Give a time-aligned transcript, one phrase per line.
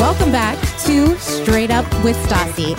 [0.00, 2.72] Welcome back to Straight Up with Stassi.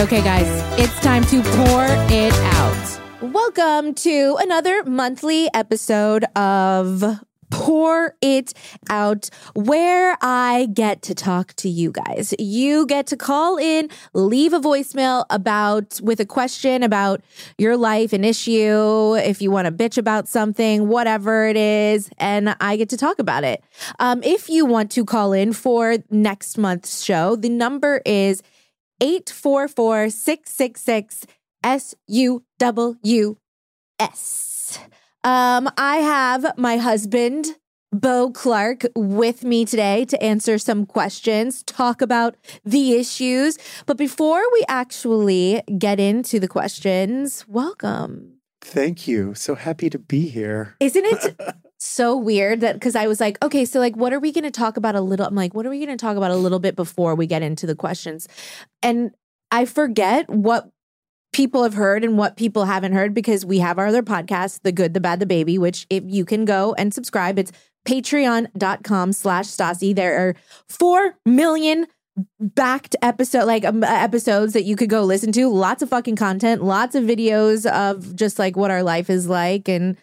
[0.00, 3.00] Okay, guys, it's time to pour it out.
[3.22, 7.20] Welcome to another monthly episode of
[7.54, 8.52] Pour It
[8.90, 12.34] Out, where I get to talk to you guys.
[12.40, 17.22] You get to call in, leave a voicemail about with a question about
[17.56, 22.56] your life, an issue, if you want to bitch about something, whatever it is, and
[22.60, 23.62] I get to talk about it.
[24.00, 28.42] Um, if you want to call in for next month's show, the number is
[29.00, 31.26] 844 666
[31.62, 33.36] S U W
[34.00, 34.80] S.
[35.24, 37.46] Um, I have my husband,
[37.90, 43.56] Beau Clark, with me today to answer some questions, talk about the issues.
[43.86, 48.34] But before we actually get into the questions, welcome.
[48.60, 49.32] Thank you.
[49.34, 50.76] So happy to be here.
[50.78, 51.40] Isn't it
[51.78, 54.50] so weird that because I was like, okay, so like, what are we going to
[54.50, 55.24] talk about a little?
[55.26, 57.40] I'm like, what are we going to talk about a little bit before we get
[57.40, 58.28] into the questions?
[58.82, 59.12] And
[59.50, 60.68] I forget what
[61.34, 64.70] people have heard and what people haven't heard because we have our other podcast, The
[64.70, 67.50] Good, The Bad, The Baby, which if you can go and subscribe, it's
[67.86, 69.94] patreon.com slash Stassi.
[69.94, 70.36] There are
[70.68, 71.88] 4 million
[72.38, 75.48] backed episode like um, episodes that you could go listen to.
[75.48, 79.68] Lots of fucking content lots of videos of just like what our life is like
[79.68, 79.96] and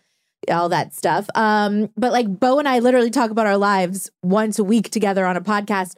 [0.50, 1.30] all that stuff.
[1.36, 5.26] Um but like Beau and i literally talk about our lives once a week together
[5.26, 5.96] on a podcast.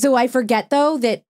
[0.00, 1.22] So i forget though that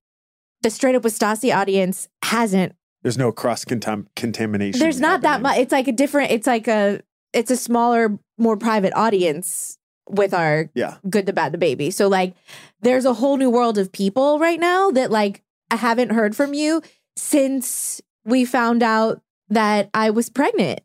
[0.63, 4.79] the straight up with Stassi audience hasn't There's no cross contam- contamination.
[4.81, 7.01] there's not that much it's like a different it's like a
[7.33, 10.97] it's a smaller more private audience with our Yeah.
[11.09, 12.35] good the bad the baby so like
[12.81, 16.55] there's a whole new world of people right now that like i haven't heard from
[16.55, 16.83] you
[17.17, 20.81] since we found out that i was pregnant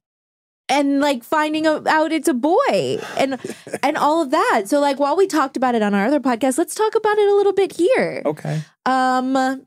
[0.70, 3.40] and like finding out it's a boy and
[3.84, 6.58] and all of that so like while we talked about it on our other podcast
[6.58, 8.62] let's talk about it a little bit here Okay.
[8.86, 9.66] um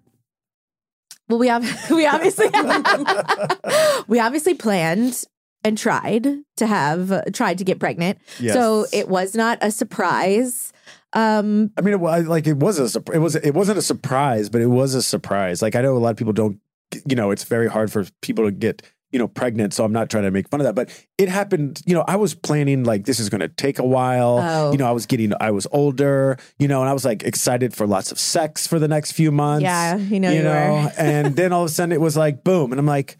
[1.30, 2.46] well we have we obviously
[4.08, 5.24] we obviously planned
[5.64, 6.26] and tried
[6.56, 8.54] to have tried to get pregnant Yes.
[8.54, 10.72] so it was not a surprise
[11.12, 14.48] um I mean, it was like it was a it was it wasn't a surprise,
[14.48, 15.60] but it was a surprise.
[15.60, 16.60] Like I know a lot of people don't,
[17.04, 18.82] you know, it's very hard for people to get
[19.12, 19.74] you know pregnant.
[19.74, 21.82] So I'm not trying to make fun of that, but it happened.
[21.86, 24.38] You know, I was planning like this is going to take a while.
[24.40, 24.72] Oh.
[24.72, 26.38] You know, I was getting I was older.
[26.58, 29.30] You know, and I was like excited for lots of sex for the next few
[29.32, 29.62] months.
[29.62, 32.44] yeah you know you, you know, and then all of a sudden it was like
[32.44, 33.16] boom, and I'm like,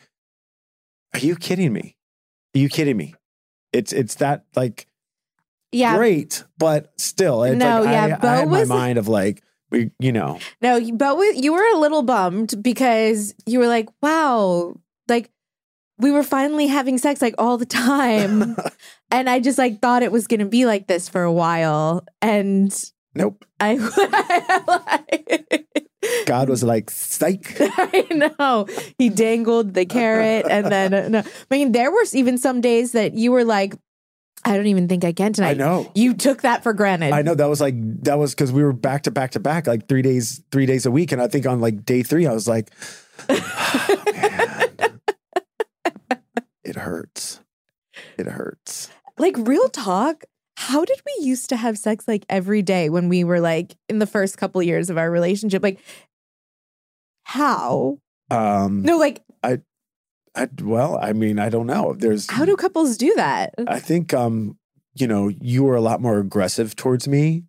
[1.15, 1.97] are you kidding me?
[2.55, 3.15] Are you kidding me?
[3.73, 4.87] It's it's that like
[5.73, 9.09] yeah great, but still, it's No, like, yeah, I, Beau I had my mind of
[9.09, 13.89] like we, you know, no but you were a little bummed because you were like
[14.03, 14.75] wow
[15.09, 15.31] like
[16.01, 18.57] we were finally having sex like all the time
[19.11, 22.91] and i just like thought it was gonna be like this for a while and
[23.15, 23.45] nope.
[23.61, 23.77] i
[26.27, 27.57] God was like, psych.
[27.61, 28.67] I know.
[28.99, 31.19] He dangled the carrot and then uh, no.
[31.19, 33.75] I mean there were even some days that you were like
[34.45, 35.51] I don't even think I can tonight.
[35.51, 35.91] I know.
[35.95, 37.13] You took that for granted.
[37.13, 37.75] I know that was like
[38.05, 40.87] that was because we were back to back to back like three days three days
[40.87, 42.71] a week, and I think on like day three I was like,
[43.29, 44.50] "Oh, man.
[46.71, 47.41] It hurts,
[48.17, 48.91] it hurts.
[49.19, 50.25] Like real talk,
[50.57, 53.99] how did we used to have sex like every day when we were like in
[53.99, 55.63] the first couple years of our relationship?
[55.63, 55.81] Like
[57.25, 57.99] how?
[58.31, 59.61] Um, No, like I,
[60.37, 61.95] I well, I mean, I don't know.
[61.99, 63.55] There's how do couples do that?
[63.67, 64.57] I think um,
[64.95, 67.45] you know, you were a lot more aggressive towards me.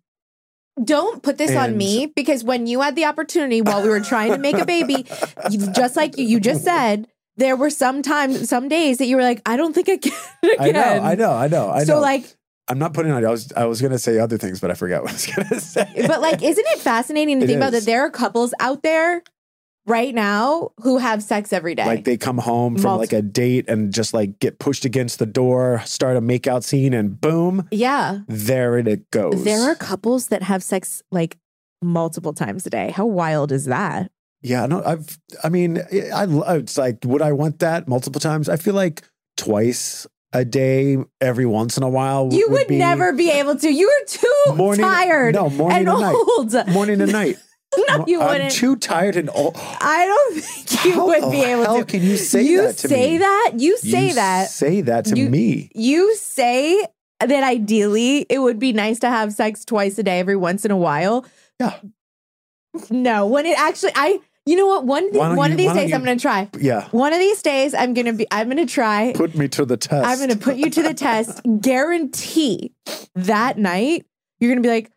[0.82, 4.32] Don't put this on me because when you had the opportunity while we were trying
[4.32, 5.04] to make a baby,
[5.50, 9.16] you, just like you, you just said, there were some times, some days that you
[9.16, 10.12] were like, I don't think I can.
[10.60, 10.80] I know.
[10.82, 11.84] I know, I know, I know.
[11.84, 12.24] So like
[12.68, 13.24] I'm not putting on.
[13.24, 15.60] I was I was gonna say other things, but I forgot what I was gonna
[15.60, 16.04] say.
[16.06, 17.84] But like, isn't it fascinating to It think about that?
[17.84, 19.22] there are couples out there
[19.84, 21.84] right now who have sex every day?
[21.84, 25.18] like they come home from Multi- like a date and just like get pushed against
[25.18, 28.20] the door, start a makeout scene, and boom, yeah.
[28.28, 29.42] there it goes.
[29.44, 31.36] There are couples that have sex like
[31.82, 32.90] multiple times a day.
[32.92, 34.10] How wild is that?
[34.42, 35.18] Yeah, no, I've.
[35.44, 36.24] I mean, eh, I.
[36.24, 38.48] I it's like, would I want that multiple times?
[38.48, 39.02] I feel like
[39.36, 42.28] twice a day, every once in a while.
[42.32, 43.70] You would be never be able to.
[43.72, 46.14] You are too Morning- tired no, morning and and night.
[46.14, 46.68] old.
[46.72, 47.36] morning and night.
[47.88, 48.50] no, you I'm wouldn't.
[48.52, 49.54] too tired and old.
[49.56, 51.84] I don't think you How would be able hell to.
[51.84, 53.18] can you say you that to say me?
[53.18, 53.52] that.
[53.58, 54.48] You say You that.
[54.50, 55.70] Say that to You- me.
[55.74, 56.84] you say
[57.20, 60.70] that ideally it would be nice to have sex twice a day every once in
[60.72, 61.24] a while.
[61.60, 61.78] Yeah.
[62.90, 65.54] No, when it actually I you know what one of the- Why don't one you-
[65.54, 66.48] of these days I'm going to try.
[66.58, 66.88] Yeah.
[66.90, 69.64] One of these days I'm going to be I'm going to try Put me to
[69.64, 70.06] the test.
[70.06, 71.40] I'm going to put you to the test.
[71.60, 72.72] Guarantee
[73.14, 74.04] that night
[74.40, 74.90] you're going to be like,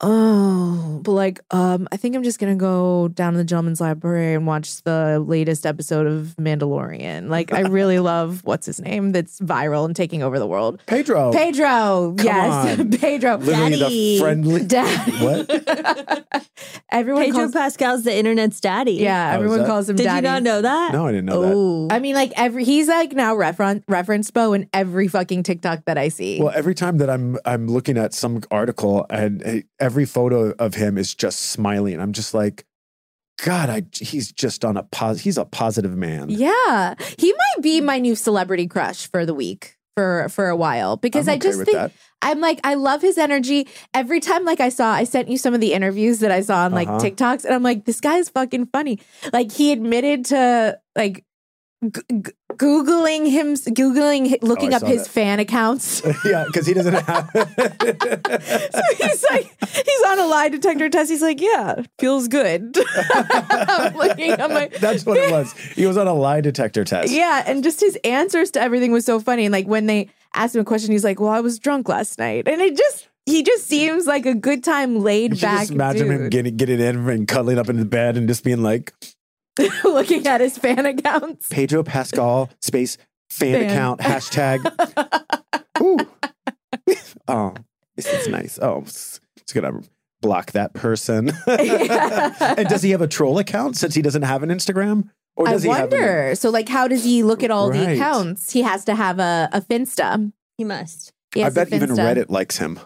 [0.00, 3.80] oh, but like, um, I think I'm just going to go down to the gentleman's
[3.80, 7.28] library and watch the latest episode of Mandalorian.
[7.28, 10.82] Like, I really love what's his name that's viral and taking over the world.
[10.86, 11.32] Pedro.
[11.32, 12.90] Pedro, yes, on.
[12.98, 13.36] Pedro.
[13.38, 14.16] Literally Daddy.
[14.16, 14.64] the friendly.
[14.66, 15.12] Daddy.
[15.12, 16.44] What?
[16.90, 18.92] everyone Pedro calls, Pascal's the internet's daddy.
[18.92, 20.16] yeah, Oh, everyone calls him Did daddy.
[20.16, 20.92] you not know that?
[20.92, 21.52] No, I didn't know that.
[21.54, 21.88] Oh.
[21.90, 25.98] I mean, like every he's like now reference referenced Beau in every fucking TikTok that
[25.98, 26.40] I see.
[26.40, 30.74] Well, every time that I'm I'm looking at some article and uh, every photo of
[30.74, 32.66] him is just smiling, I'm just like,
[33.44, 35.20] God, I he's just on a pos.
[35.20, 36.28] He's a positive man.
[36.30, 40.96] Yeah, he might be my new celebrity crush for the week for for a while
[40.96, 41.92] because I'm I just think that.
[42.22, 43.68] I'm like I love his energy.
[43.94, 46.64] Every time like I saw I sent you some of the interviews that I saw
[46.64, 46.98] on like Uh-huh.
[46.98, 49.00] TikToks and I'm like this guy is fucking funny.
[49.32, 51.24] Like he admitted to like
[51.84, 55.10] g- googling him googling oh, looking Oh, up his that.
[55.10, 56.02] fan accounts.
[56.24, 57.30] yeah, because he doesn't have.
[57.34, 61.10] so he's like he's on a lie detector test.
[61.10, 62.76] He's like, yeah, feels good.
[63.14, 65.52] I'm looking at my That's what it was.
[65.52, 67.12] He was on a lie detector test.
[67.12, 69.44] Yeah, and just his answers to everything was so funny.
[69.44, 72.18] And like when they asked him a question, he's like, "Well, I was drunk last
[72.18, 76.10] night," and it just he just seems like a good time, laid back just imagine
[76.10, 78.92] him getting getting in and cuddling up in the bed and just being like
[79.84, 81.48] looking at his fan accounts.
[81.48, 82.98] Pedro Pascal space
[83.30, 83.70] fan, Fan.
[83.70, 84.60] account hashtag.
[85.82, 85.98] Ooh.
[87.28, 87.54] oh,
[87.96, 88.58] this is nice.
[88.60, 89.80] Oh, it's it's gonna
[90.20, 91.30] block that person.
[91.46, 95.08] and does he have a troll account since he doesn't have an Instagram?
[95.36, 96.34] Or I does he have an- wonder.
[96.34, 98.50] So, like, how does he look at all the accounts?
[98.52, 100.32] He has to have a, a Finsta.
[100.56, 101.12] He must.
[101.34, 102.80] He I bet even Reddit likes him.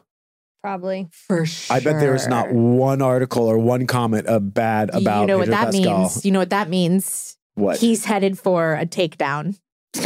[0.63, 1.09] Probably.
[1.11, 1.77] for sure.
[1.77, 5.39] I bet there is not one article or one comment of bad about you know
[5.39, 5.99] what that Pascal.
[6.01, 6.25] means.
[6.25, 7.37] You know what that means.
[7.55, 7.79] What?
[7.79, 9.59] He's headed for a takedown.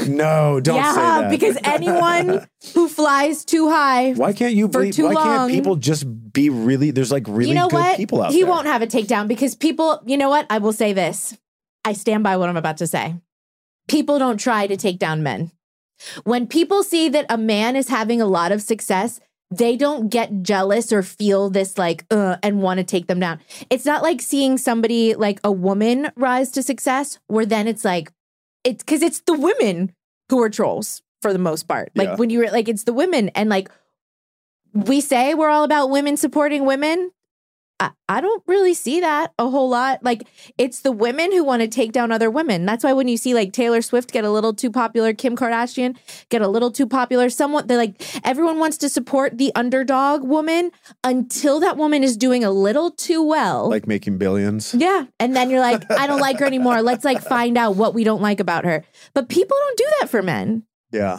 [0.08, 1.30] no, don't yeah, say that.
[1.30, 4.94] because anyone who flies too high Why can't you for believe?
[4.94, 6.90] too Why long- can't people just be really?
[6.90, 7.96] There's like really you know good what?
[7.98, 8.50] people out he there.
[8.50, 10.46] won't have a takedown because people, you know what?
[10.48, 11.36] I will say this.
[11.84, 13.16] I stand by what I'm about to say.
[13.88, 15.50] People don't try to take down men.
[16.24, 20.42] When people see that a man is having a lot of success, they don't get
[20.42, 23.40] jealous or feel this like, uh, and want to take them down.
[23.70, 28.10] It's not like seeing somebody like a woman rise to success, where then it's like,
[28.64, 29.92] it's because it's the women
[30.30, 31.92] who are trolls for the most part.
[31.94, 32.16] Like Yeah.
[32.16, 33.28] when you're like, it's the women.
[33.30, 33.70] And like,
[34.72, 37.12] we say we're all about women supporting women.
[37.84, 40.02] I, I don't really see that a whole lot.
[40.02, 40.26] Like
[40.58, 42.66] it's the women who want to take down other women.
[42.66, 45.96] That's why when you see like Taylor Swift get a little too popular, Kim Kardashian
[46.28, 50.70] get a little too popular, someone they like everyone wants to support the underdog woman
[51.02, 53.68] until that woman is doing a little too well.
[53.68, 54.74] like making billions.
[54.74, 55.06] yeah.
[55.18, 56.82] And then you're like, I don't like her anymore.
[56.82, 58.84] Let's like find out what we don't like about her.
[59.14, 60.64] But people don't do that for men.
[60.92, 61.18] Yeah.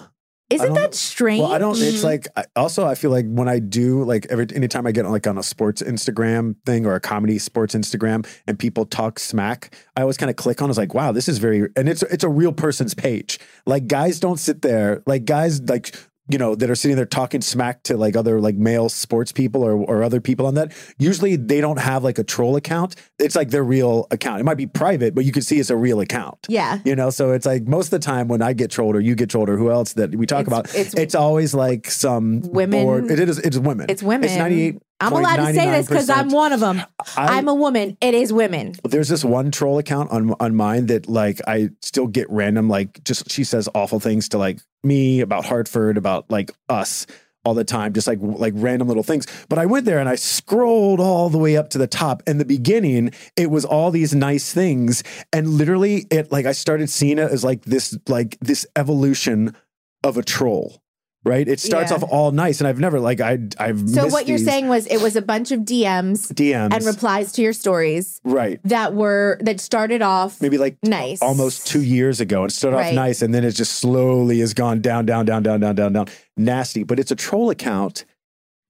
[0.49, 1.41] Isn't that strange?
[1.41, 1.75] Well, I don't.
[1.79, 5.05] It's like I, also I feel like when I do like every anytime I get
[5.05, 9.17] on like on a sports Instagram thing or a comedy sports Instagram and people talk
[9.17, 10.69] smack, I always kind of click on.
[10.69, 13.39] It's like wow, this is very and it's it's a real person's page.
[13.65, 15.01] Like guys don't sit there.
[15.07, 15.95] Like guys like
[16.27, 19.63] you know that are sitting there talking smack to like other like male sports people
[19.63, 20.71] or or other people on that.
[20.97, 22.95] Usually they don't have like a troll account.
[23.19, 24.39] It's like their real account.
[24.39, 26.47] It might be private, but you can see it's a real account.
[26.49, 26.79] yeah.
[26.83, 29.13] You know, so it's like most of the time when I get trolled or you
[29.15, 32.41] get trolled or who else that we talk It's- about, it's- it's, always like some
[32.41, 33.37] Women- bored- it is.
[33.39, 33.85] It's women.
[33.89, 34.25] It's women.
[34.29, 34.81] It's ninety eight.
[34.99, 36.81] I'm allowed to say this because I'm one of them.
[37.17, 37.97] I'm a woman.
[38.01, 38.75] It is women.
[38.83, 43.03] There's this one troll account on on mine that like I still get random like
[43.03, 47.05] just she says awful things to like me about Hartford about like us
[47.43, 50.15] all the time just like like random little things but I went there and I
[50.15, 54.15] scrolled all the way up to the top And the beginning it was all these
[54.15, 58.65] nice things and literally it like I started seeing it as like this like this
[58.75, 59.55] evolution
[60.03, 60.81] of a troll
[61.25, 61.47] right?
[61.47, 61.97] It starts Yeah.
[61.97, 64.85] off all nice, and I've never like I I've So what you're these saying was
[64.87, 68.59] it was a bunch of DMs DMs and replies to your stories right?
[68.63, 71.21] that were that started off Maybe like nice.
[71.21, 72.87] almost two years ago and it started Right.
[72.89, 75.93] off nice and then it just slowly has gone down, down, down, down, down, down,
[75.93, 76.07] down.
[76.37, 76.83] Nasty.
[76.83, 78.05] But it's a troll account,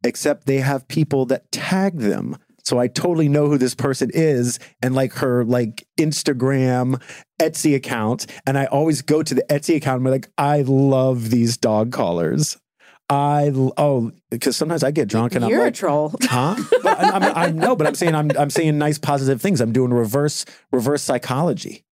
[0.04, 2.38] except they have people that tag them.
[2.66, 7.02] So I totally know who this person is and like her like Instagram,
[7.40, 8.26] Etsy account.
[8.48, 11.92] And I always go to the Etsy account and be like, I love these dog
[11.92, 12.58] collars.
[13.08, 16.16] I oh, because sometimes I get drunk and You're I'm a like, troll.
[16.24, 16.56] huh?
[16.82, 19.62] But I, I'm, I'm no, but I'm saying I'm I'm saying nice positive things.
[19.62, 21.84] I'm doing reverse reverse psychology.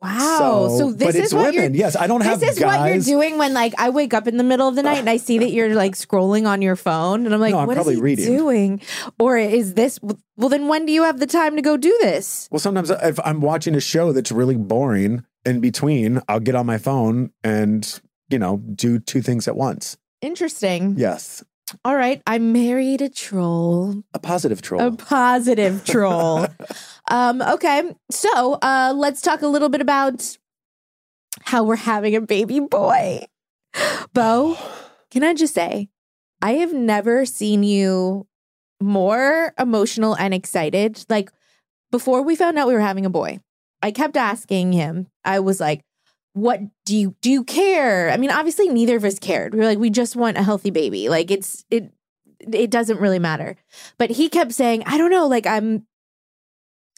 [0.00, 0.68] Wow.
[0.78, 1.74] So, this but is it's what women.
[1.74, 2.78] you're Yes, I don't have this is guys.
[2.80, 5.10] what you're doing when like I wake up in the middle of the night and
[5.10, 7.72] I see that you're like scrolling on your phone and I'm like, No, I'm what
[7.76, 8.26] is probably he reading.
[8.36, 8.80] doing?
[9.18, 9.98] Or is this
[10.36, 12.48] well then when do you have the time to go do this?
[12.52, 16.66] Well, sometimes if I'm watching a show that's really boring, in between, I'll get on
[16.66, 18.00] my phone and
[18.30, 19.96] you know do two things at once.
[20.22, 20.94] Interesting.
[20.96, 21.42] Yes,
[21.84, 22.22] All right.
[22.26, 24.02] I married a troll.
[24.14, 24.80] a positive troll.
[24.80, 26.46] A positive troll.
[27.08, 27.94] um, okay.
[28.10, 30.38] So uh let's talk a little bit about
[31.42, 33.26] how we're having a baby boy.
[34.12, 34.56] Beau,
[35.10, 35.88] can I just say,
[36.42, 38.26] I have never seen you
[38.80, 41.04] more emotional and excited.
[41.08, 41.30] Like
[41.90, 43.40] before we found out we were having a boy,
[43.82, 45.82] I kept asking him, I was like,
[46.34, 48.10] what do you do you care?
[48.10, 49.54] I mean, obviously neither of us cared.
[49.54, 51.08] We were like, we just want a healthy baby.
[51.08, 51.92] Like it's it
[52.40, 53.56] it doesn't really matter.
[53.98, 55.86] But he kept saying, I don't know, like I'm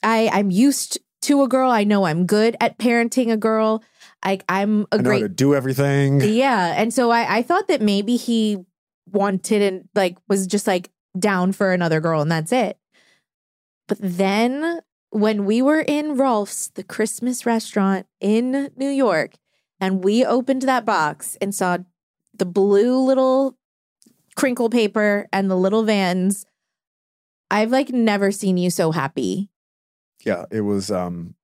[0.02, 1.70] I I'm used to a girl.
[1.70, 3.82] I know I'm good at parenting a girl.
[4.24, 6.20] Like I'm a I know great how to do everything.
[6.20, 6.74] yeah.
[6.76, 8.58] And so I, I thought that maybe he
[9.10, 12.78] wanted and like was just like down for another girl and that's it.
[13.88, 14.80] But then
[15.10, 19.34] when we were in Rolf's, the Christmas restaurant in New York,
[19.80, 21.78] and we opened that box and saw
[22.34, 23.56] the blue little
[24.36, 26.46] crinkle paper and the little vans,
[27.50, 29.49] I've like never seen you so happy.
[30.24, 31.34] Yeah it was um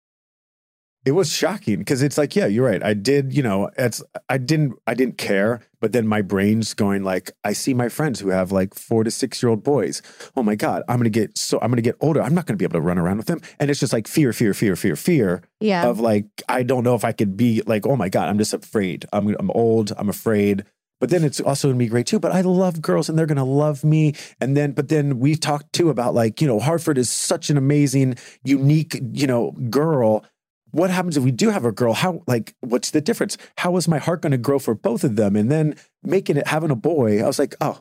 [1.04, 4.36] it was shocking because it's like yeah you're right i did you know it's i
[4.36, 8.28] didn't i didn't care but then my brain's going like i see my friends who
[8.30, 10.02] have like four to six year old boys
[10.36, 12.64] oh my god i'm gonna get so i'm gonna get older i'm not gonna be
[12.64, 15.42] able to run around with them and it's just like fear fear fear fear fear
[15.60, 15.86] Yeah.
[15.86, 18.52] of like i don't know if i could be like oh my god i'm just
[18.52, 20.64] afraid i'm, I'm old i'm afraid
[21.00, 22.18] but then it's also gonna be great too.
[22.18, 24.14] But I love girls and they're gonna love me.
[24.40, 27.56] And then, but then we talked too about like, you know, Hartford is such an
[27.56, 30.24] amazing, unique, you know, girl.
[30.70, 31.94] What happens if we do have a girl?
[31.94, 33.38] How, like, what's the difference?
[33.56, 35.36] How is my heart gonna grow for both of them?
[35.36, 37.80] And then making it, having a boy, I was like, oh,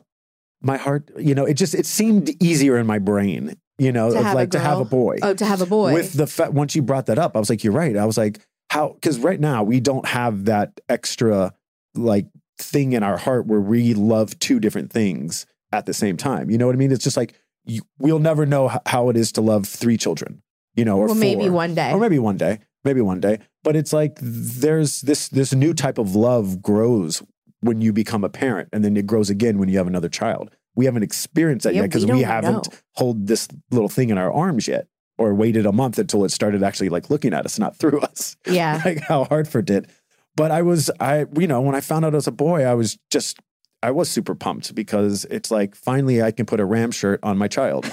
[0.62, 4.20] my heart, you know, it just, it seemed easier in my brain, you know, To
[4.32, 5.92] like to have a boy oh, to have a boy.
[5.92, 7.96] with the fact once you brought that up, I was like, you're right.
[7.96, 8.94] I was like, how?
[8.94, 11.52] Because right now we don't have that extra
[11.94, 12.26] like
[12.58, 16.50] thing in our heart where we love two different things at the same time.
[16.50, 16.92] You know what I mean?
[16.92, 17.34] It's just like
[17.64, 20.42] you, we'll never know how it is to love three children.
[20.74, 21.90] You know, or well, maybe one day.
[21.92, 23.38] or maybe one day, maybe one day.
[23.64, 27.22] But it's like there's this this new type of love grows
[27.60, 30.50] when you become a parent, and then it grows again when you have another child.
[30.74, 32.78] We haven't experienced that Yeah, yet because we we, haven't know.
[32.92, 34.86] hold this little thing in our arms yet,
[35.16, 38.36] or waited a month until it started actually like looking at us, not through us,
[38.46, 38.82] yeah.
[38.84, 39.88] like how Hartford did.
[40.36, 42.98] But I was, I you know, when I found out as a boy, I was
[43.10, 43.38] just.
[43.82, 47.36] I was super pumped because it's like finally I can put a Ram shirt on
[47.38, 47.84] my child.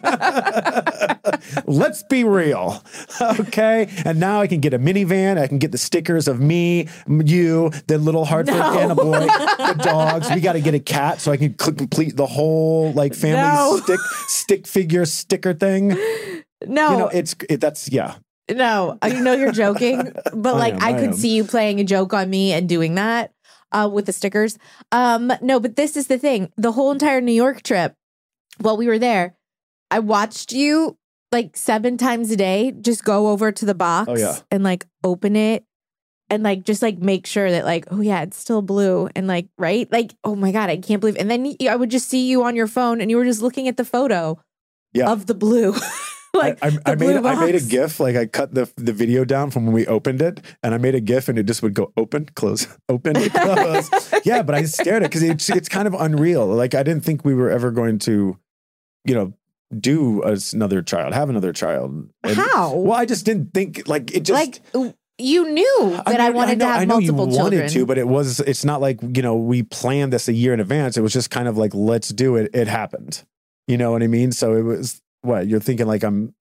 [1.66, 2.82] Let's be real.
[3.20, 3.88] Okay.
[4.04, 5.38] And now I can get a minivan.
[5.38, 8.78] I can get the stickers of me, you, the little Hartford No.
[8.78, 10.30] and a boy, the dogs.
[10.32, 13.40] We got to get a cat so I can cl- complete the whole like family
[13.42, 13.78] No.
[13.82, 15.88] stick stick figure sticker thing.
[16.66, 18.16] No, You know, it's it, that's yeah.
[18.50, 21.80] No, I know you're joking, but I like am, I, I could see you playing
[21.80, 23.32] a joke on me and doing that
[23.72, 24.58] uh, with the stickers.
[24.92, 27.94] Um, no, but this is the thing: the whole entire New York trip,
[28.58, 29.34] while we were there,
[29.90, 30.96] I watched you
[31.32, 34.36] like seven times a day just go over to the box Oh, yeah.
[34.50, 35.64] and like open it
[36.28, 39.46] and like just like make sure that like oh yeah it's still blue and like
[39.56, 42.42] right like oh my god I can't believe and then i would just see you
[42.42, 44.40] on your phone and you were just looking at the photo
[44.92, 45.08] Yeah.
[45.12, 45.72] of the blue
[46.34, 47.60] like I, I, I made blue I made a.
[47.60, 50.78] GIF like I cut the the video down from when we opened it, and I
[50.78, 53.90] made a GIF, and it just would go open, close, open, close.
[54.24, 56.46] yeah, but I scared it because it's it's kind of unreal.
[56.46, 58.38] Like I didn't think we were ever going to,
[59.04, 59.32] you know,
[59.78, 62.08] do another child, have another child.
[62.22, 62.74] And- How?
[62.74, 64.62] Well, I just didn't think like it just like
[65.18, 67.60] you knew that I, mean, wanted know- to have I know multiple you children.
[67.62, 70.54] wanted to, but it was it's not like you know we planned this a year
[70.54, 70.96] in advance.
[70.96, 72.50] It was just kind of like let's do it.
[72.54, 73.24] It happened.
[73.66, 74.32] You know what I mean?
[74.32, 76.34] So it was what you're thinking like I'm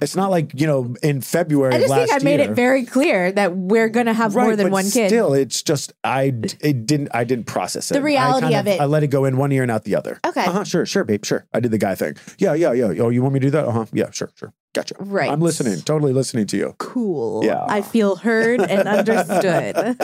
[0.00, 1.74] It's not like you know in February.
[1.74, 4.56] I just last think I made year, it very clear that we're gonna have more
[4.56, 5.08] than one kid.
[5.08, 7.94] Still, it's just I it didn't I didn't process it.
[7.94, 8.80] The reality kind of it.
[8.80, 10.18] I let it go in one ear and out the other.
[10.26, 10.44] Okay.
[10.44, 10.64] Uh huh.
[10.64, 10.86] Sure.
[10.86, 11.24] Sure, babe.
[11.24, 11.46] Sure.
[11.52, 12.16] I did the guy thing.
[12.38, 12.54] Yeah.
[12.54, 12.72] Yeah.
[12.72, 13.02] Yeah.
[13.02, 13.66] Oh, you want me to do that?
[13.66, 13.86] Uh huh.
[13.92, 14.10] Yeah.
[14.12, 14.30] Sure.
[14.36, 14.52] Sure.
[14.74, 14.94] Gotcha.
[14.98, 15.30] Right.
[15.30, 15.80] I'm listening.
[15.80, 16.74] Totally listening to you.
[16.78, 17.44] cool.
[17.44, 17.64] Yeah.
[17.66, 19.76] I feel heard and understood.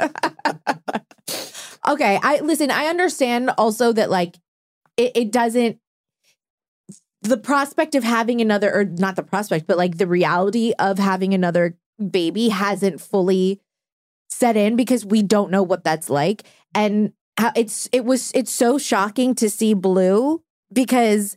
[1.88, 2.18] okay.
[2.22, 4.36] I listen, I understand also that like
[4.96, 5.78] it, it doesn't
[7.22, 11.32] the prospect of having another or not the prospect, but like the reality of having
[11.34, 11.76] another
[12.10, 13.60] baby hasn't fully
[14.28, 16.42] set in because we don't know what that's like.
[16.74, 21.36] And how it's it was it's so shocking to see blue because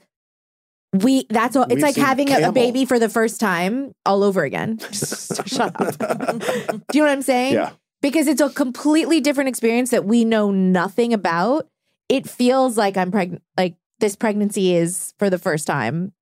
[0.92, 4.24] we that's all it's We've like having a, a baby for the first time all
[4.24, 4.80] over again.
[4.92, 5.98] Shut up.
[6.40, 7.54] Do you know what I'm saying?
[7.54, 7.72] Yeah.
[8.02, 11.68] Because it's a completely different experience that we know nothing about.
[12.10, 16.14] It feels like I'm pregnant like this pregnancy is for the first time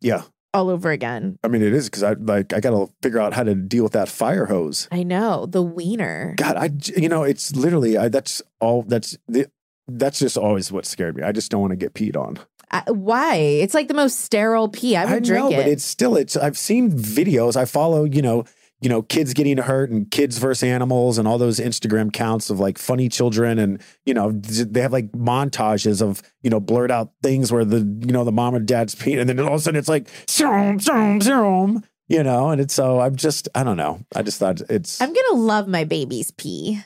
[0.00, 0.22] Yeah.
[0.54, 1.38] all over again.
[1.42, 3.84] I mean, it is because I like I got to figure out how to deal
[3.84, 4.88] with that fire hose.
[4.92, 6.34] I know the wiener.
[6.36, 6.70] God, I
[7.00, 9.46] you know it's literally I, that's all that's the
[9.88, 11.22] that's just always what scared me.
[11.22, 12.38] I just don't want to get peed on.
[12.70, 13.34] I, why?
[13.36, 14.96] It's like the most sterile pee.
[14.96, 15.56] I would drink know, it.
[15.56, 16.36] but it's still it's.
[16.36, 17.56] I've seen videos.
[17.56, 18.44] I follow you know
[18.82, 22.60] you know kids getting hurt and kids versus animals and all those Instagram counts of
[22.60, 27.12] like funny children and you know they have like montages of you know blurred out
[27.22, 29.60] things where the you know the mom and dad's peeing and then all of a
[29.60, 33.76] sudden it's like zoom zoom zoom you know and it's so I'm just I don't
[33.76, 36.82] know I just thought it's I'm gonna love my baby's pee.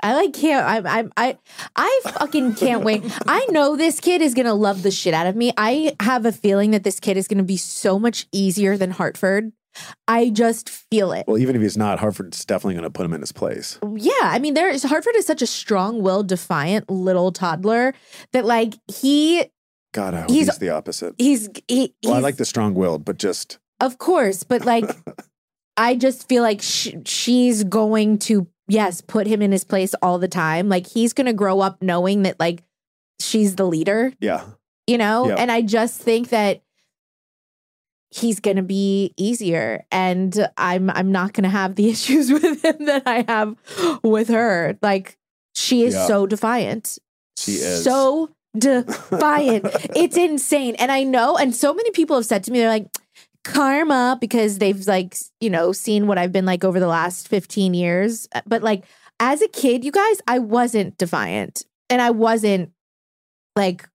[0.00, 1.38] I like can't I I I
[1.74, 3.02] I fucking can't wait.
[3.26, 5.52] I know this kid is gonna love the shit out of me.
[5.56, 9.52] I have a feeling that this kid is gonna be so much easier than Hartford.
[10.06, 11.26] I just feel it.
[11.26, 13.78] well even if he's not Hartford's definitely going to put him in his place.
[13.94, 17.94] Yeah, I mean, there's Hartford is such a strong-willed, defiant little toddler
[18.32, 19.44] that like he
[19.92, 21.14] God, I hope He's- he's, the opposite.
[21.18, 24.84] he's he, Well, I like the strong-willed, but just Of course, but like,
[25.76, 30.18] I just feel like sh- she's going to, yes, put him in his place all
[30.18, 30.68] the time.
[30.68, 32.64] Like, he's going to grow up knowing that, like,
[33.20, 34.44] she's the leader, yeah.
[34.88, 35.28] you know?
[35.28, 35.36] Yeah.
[35.36, 36.62] And I just think that
[38.10, 42.64] he's going to be easier and I'm I'm not going to have the issues with
[42.64, 43.54] him that I have
[44.02, 44.78] with her.
[44.82, 45.16] Like
[45.54, 46.06] she is Yeah.
[46.06, 46.98] so defiant.
[47.36, 47.84] She is.
[47.84, 49.66] So defiant.
[49.96, 50.74] it's insane.
[50.76, 52.88] And I know, and so many people have said to me, they're like,
[53.44, 57.74] karma, because they've like, you know, seen what I've been like over the last 15
[57.74, 58.28] years.
[58.34, 58.84] Uh, but like,
[59.20, 61.64] as a kid, you guys, I wasn't defiant.
[61.90, 62.72] And I wasn't
[63.56, 63.88] like,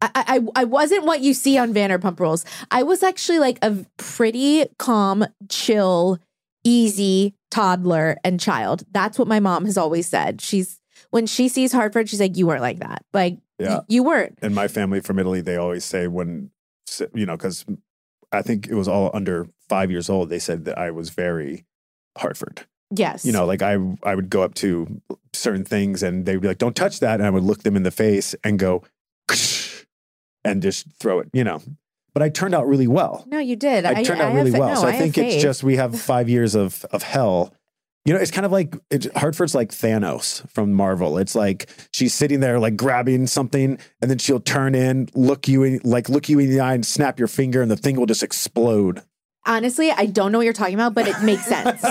[0.00, 2.44] I, I, I wasn't what you see on Vanderpump Rules.
[2.70, 6.18] I was actually like a pretty calm, chill,
[6.64, 8.84] easy toddler and child.
[8.92, 10.40] That's what my mom has always said.
[10.40, 10.80] She's
[11.10, 13.04] when she sees Hartford, she's like, "You weren't like that.
[13.12, 13.80] Like, Yeah.
[13.88, 16.50] you weren't." and my family from Italy, they always say when,
[17.14, 17.64] you know, because
[18.32, 21.64] I think it was all under five years old, they said that I was very
[22.18, 22.66] Hartford.
[22.94, 25.00] Yes, You know, like I, I would go up to
[25.34, 27.20] certain things and they'd be like, don't touch that.
[27.20, 28.82] And I would look them in the face and go,
[30.44, 31.62] and just throw it, you know.
[32.14, 33.24] But I turned out really well.
[33.28, 33.84] No, you did.
[33.84, 34.68] I turned out have really fa- well.
[34.70, 35.42] no, so I, have think it's faith.
[35.42, 37.54] just we have five years of of hell.
[38.04, 41.18] You know, it's kind of like it, Hartford's like Thanos from Marvel.
[41.18, 45.62] It's like she's sitting there like grabbing something, and then she'll turn in, look you
[45.62, 48.06] in, like look you in the eye, and snap your finger, and the thing will
[48.06, 49.02] just explode.
[49.44, 51.82] honestly, I don't know what you're talking about, but it makes sense.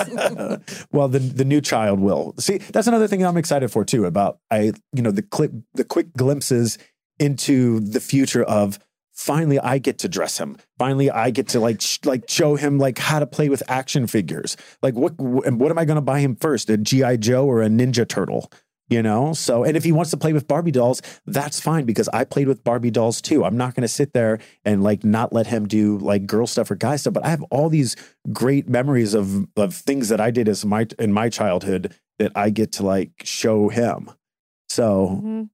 [0.92, 2.58] well, the the new child will see.
[2.58, 4.06] That's another thing I'm excited for too.
[4.06, 6.78] About I, you know, the clip, the quick glimpses
[7.20, 8.80] into the future of
[9.14, 10.58] finally I get to dress him.
[10.78, 14.08] Finally, I get to like sh- like show him like how to play with action
[14.08, 14.56] figures.
[14.82, 16.70] Like what and what am I going to buy him first?
[16.70, 18.52] A GI Joe or a Ninja Turtle?
[18.90, 22.08] You know, so and if he wants to play with Barbie dolls, that's fine because
[22.14, 23.44] I played with Barbie dolls too.
[23.44, 26.72] I'm not going to sit there and like not let him do like girl stuff
[26.72, 27.12] or guy stuff.
[27.14, 27.98] But I have all these
[28.32, 32.50] great memories of of things that I did as my in my childhood that I
[32.50, 34.10] get to like show him.
[34.70, 35.50] So Mhm.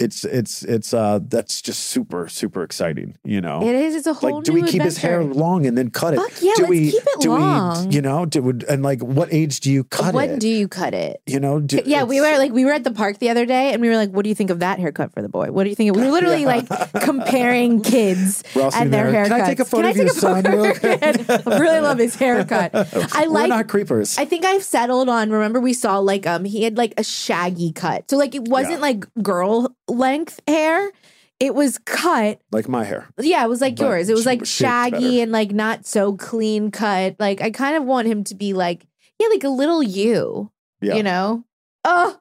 [0.00, 3.16] It's it's it's uh that's just super super exciting.
[3.24, 3.94] You know, It is.
[3.94, 6.16] It's a whole like do we keep his hair long and then cut it?
[6.20, 7.88] Fuck yeah, do let's we keep it do long.
[7.88, 10.30] we you know do and like what age do you cut when it?
[10.32, 11.20] When do you cut it?
[11.26, 13.72] you know, do, yeah, we were like we were at the park the other day,
[13.72, 15.50] and we were like, "What do you think of that haircut for the boy?
[15.52, 16.66] What do you think?" We were literally like
[17.10, 19.28] comparing kids We're and their haircuts.
[19.28, 21.30] "Can I take a photo of your son real of kid?
[21.30, 22.74] I really love his haircut.
[23.14, 23.48] I We're like.
[23.48, 24.18] not creepers.
[24.18, 25.30] I think I've settled on.
[25.30, 28.74] Remember, we saw like um he had like a shaggy cut, so like it wasn't
[28.74, 28.78] Yeah.
[28.78, 30.90] like girl length hair.
[31.38, 32.40] It was cut.
[32.52, 33.08] like my hair.
[33.18, 34.08] Yeah, it was like But yours.
[34.10, 35.22] It was like shaggy better.
[35.22, 37.16] and like not so clean cut.
[37.18, 38.86] Like I kind of want him to be like
[39.18, 40.50] yeah, like a little you.
[40.80, 40.96] Yeah.
[40.96, 41.44] You know?
[41.84, 42.18] Oh,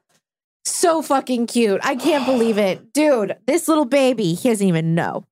[0.65, 1.79] so fucking cute.
[1.83, 2.93] I can't believe it.
[2.93, 5.25] Dude, this little baby, he doesn't even know.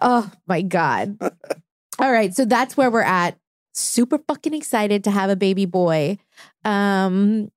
[0.00, 1.16] Oh my God.
[1.98, 2.34] All right.
[2.34, 3.38] So that's where we're at
[3.74, 6.18] super fucking excited to have a baby boy.
[6.64, 7.50] Um,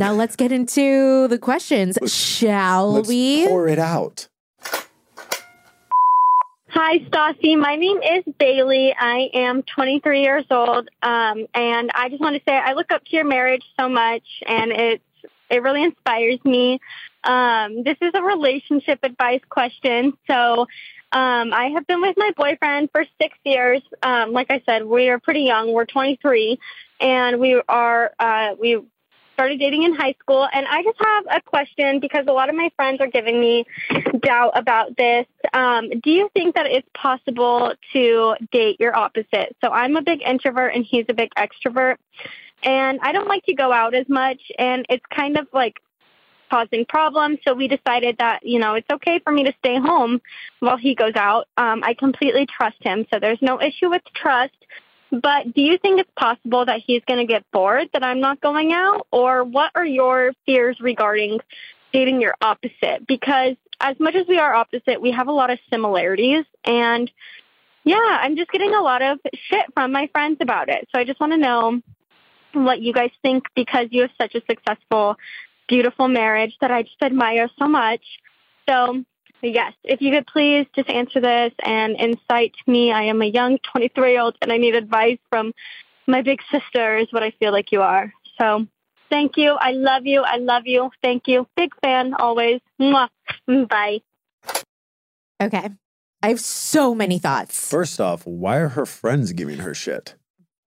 [0.00, 3.46] now let's get into the questions, shall Let's we?
[3.46, 4.28] pour it out.
[6.68, 7.58] Hi, Stassi.
[7.58, 8.94] My name is Bailey.
[8.98, 13.04] I am 23 years old, um, and I just want to say I look up
[13.04, 15.04] to your marriage so much, and it's
[15.50, 16.80] it really inspires me.
[17.24, 20.14] Um, this is a relationship advice question.
[20.26, 20.62] So,
[21.12, 23.82] um, I have been with my boyfriend for six years.
[24.02, 25.72] Um, like I said, we are pretty young.
[25.72, 26.58] We're 23,
[27.00, 28.80] and we are uh, we
[29.40, 30.46] started dating in high school.
[30.52, 33.64] And I just have a question because a lot of my friends are giving me
[34.20, 35.24] doubt about this.
[35.54, 39.56] Um, do you think that it's possible to date your opposite?
[39.64, 41.96] So I'm a big introvert and he's a big extrovert.
[42.62, 44.42] And I don't like to go out as much.
[44.58, 45.80] And it's kind of like
[46.50, 47.38] causing problems.
[47.42, 50.20] So we decided that, you know, it's okay for me to stay home
[50.58, 51.48] while he goes out.
[51.56, 53.06] Um, I completely trust him.
[53.10, 54.52] So there's no issue with trust.
[55.10, 58.40] But do you think it's possible that he's going to get bored that I'm not
[58.40, 59.06] going out?
[59.10, 61.40] Or what are your fears regarding
[61.92, 63.06] dating your opposite?
[63.06, 66.44] Because as much as we are opposite, we have a lot of similarities.
[66.64, 67.10] And
[67.84, 70.88] yeah, I'm just getting a lot of shit from my friends about it.
[70.92, 71.80] So I just want to know
[72.52, 75.16] what you guys think because you have such a successful,
[75.68, 78.02] beautiful marriage that I just admire so much.
[78.68, 79.04] So
[79.42, 82.92] Yes, if you could please just answer this and incite me.
[82.92, 85.52] I am a young 23 year old and I need advice from
[86.06, 88.12] my big sister, is what I feel like you are.
[88.38, 88.66] So
[89.08, 89.56] thank you.
[89.60, 90.22] I love you.
[90.22, 90.90] I love you.
[91.02, 91.46] Thank you.
[91.56, 92.60] Big fan always.
[92.80, 93.08] Mwah.
[93.46, 94.00] Bye.
[95.42, 95.70] Okay.
[96.22, 100.16] I have so many thoughts, First off, why are her friends giving her shit?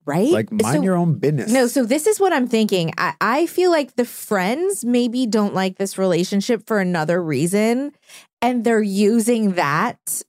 [0.05, 0.29] Right?
[0.29, 1.51] Like, mind So- your own business.
[1.51, 2.93] No, so this is what I'm thinking.
[2.97, 7.93] I, I feel like the friends maybe don't like this relationship for another reason,
[8.41, 10.21] and they're using that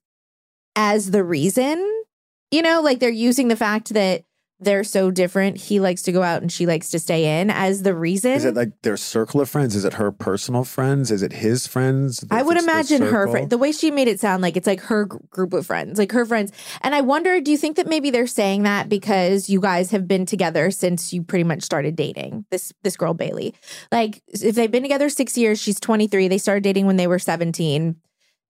[0.76, 2.02] as the reason.
[2.50, 4.24] You know, like they're using the fact that
[4.60, 5.56] they're so different.
[5.56, 8.32] He likes to go out and she likes to stay in as the reason.
[8.32, 9.74] Is it like their circle of friends?
[9.74, 11.10] Is it her personal friends?
[11.10, 12.24] Is it his friends?
[12.30, 13.50] I would imagine her friend.
[13.50, 16.12] The way she made it sound like it's like her gr- group of friends, like
[16.12, 16.52] her friends.
[16.82, 20.06] And I wonder, do you think that maybe they're saying that because you guys have
[20.06, 23.54] been together since you pretty much started dating this this girl Bailey?
[23.90, 26.28] Like, if they've been together six years, she's twenty three.
[26.28, 27.96] They started dating when they were seventeen.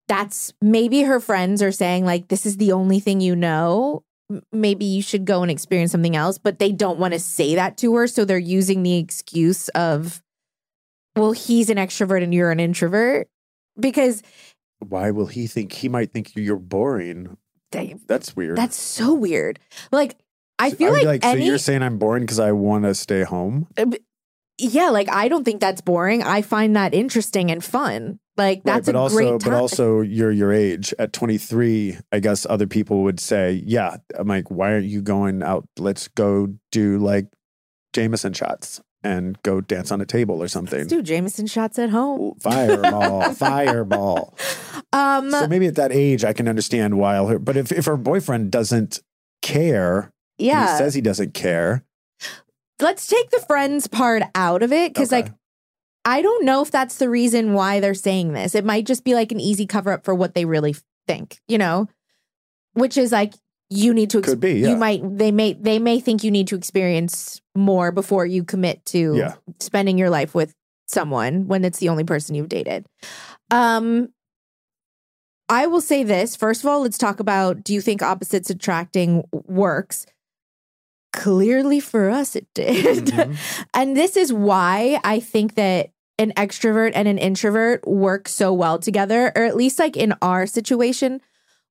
[0.07, 4.05] That's maybe her friends are saying like, this is the only thing you know.
[4.53, 7.77] Maybe you should go and experience something else, but they don't want to say that
[7.79, 10.23] to her, so they're using the excuse of,
[11.15, 13.29] well, he's an extrovert and you're an introvert
[13.79, 14.23] because
[14.81, 17.37] Why will he think he might think you're boring?
[17.71, 18.57] Dang, That's weird.
[18.57, 19.59] that's so weird.
[19.93, 20.17] Like
[20.59, 22.95] I feel I'd like, be any so you're saying I'm boring because I want to
[22.95, 23.67] stay home.
[23.77, 23.87] Uh,
[24.59, 26.23] yeah, like I don't think that's boring.
[26.23, 28.19] I find that interesting and fun.
[28.37, 31.99] Like that's right, but a also, great but also, you're your age at 23.
[32.13, 35.69] I guess other people would say, "Yeah." I'm like, "Why aren't you going out?
[35.79, 37.27] Let's go do like
[37.93, 41.91] Jameson shots and go dance on a table or something." Let's do Jameson shots at
[41.91, 42.35] home.
[42.41, 44.37] Fireball, fireball.
[44.93, 47.15] Um, So maybe at that age, I can understand why.
[47.17, 49.01] I'll, but if if her boyfriend doesn't
[49.43, 51.85] care, and he says he doesn't care.
[52.81, 55.23] Let's take the friends part out of it because, Okay.
[55.23, 55.33] like,
[56.05, 58.55] I don't know if that's the reason why they're saying this.
[58.55, 60.75] It might just be like an easy cover up for what they really
[61.07, 61.89] think, you know,
[62.75, 63.35] which is like
[63.71, 64.21] you need to.
[64.21, 64.71] Could be, yeah.
[64.71, 65.01] You might.
[65.19, 65.55] They may.
[65.55, 69.35] They may think you need to experience more before you commit to Yeah.
[69.61, 70.53] spending your life with
[70.87, 72.85] someone when it's the only person you've dated.
[73.51, 74.09] Um,
[75.49, 76.83] I will say this first of all.
[76.83, 77.63] Let's talk about.
[77.65, 80.05] Do you think opposites attracting works?
[81.15, 83.07] Clearly, for us, it did.
[83.07, 83.37] Mhm.
[83.75, 88.79] And this is why I think that an extrovert and an introvert work so well
[88.81, 91.21] together, or at least like in our situation,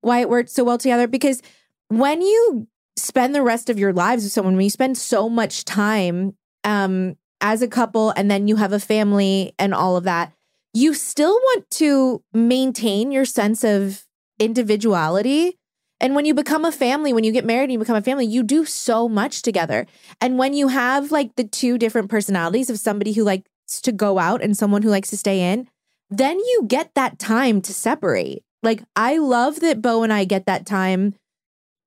[0.00, 1.06] why it worked so well together.
[1.06, 1.42] Because
[1.88, 5.64] when you spend the rest of your lives with someone, when you spend so much
[5.66, 10.32] time um, as a couple and then you have a family and all of that,
[10.72, 14.06] you still want to maintain your sense of
[14.38, 15.58] individuality.
[16.04, 18.26] And when you become a family, when you get married and you become a family,
[18.26, 19.86] you do so much together.
[20.20, 24.18] And when you have like the two different personalities of somebody who likes to go
[24.18, 25.66] out and someone who likes to stay in,
[26.10, 28.42] then you get that time to separate.
[28.62, 31.14] Like, I love that Beau and I get that time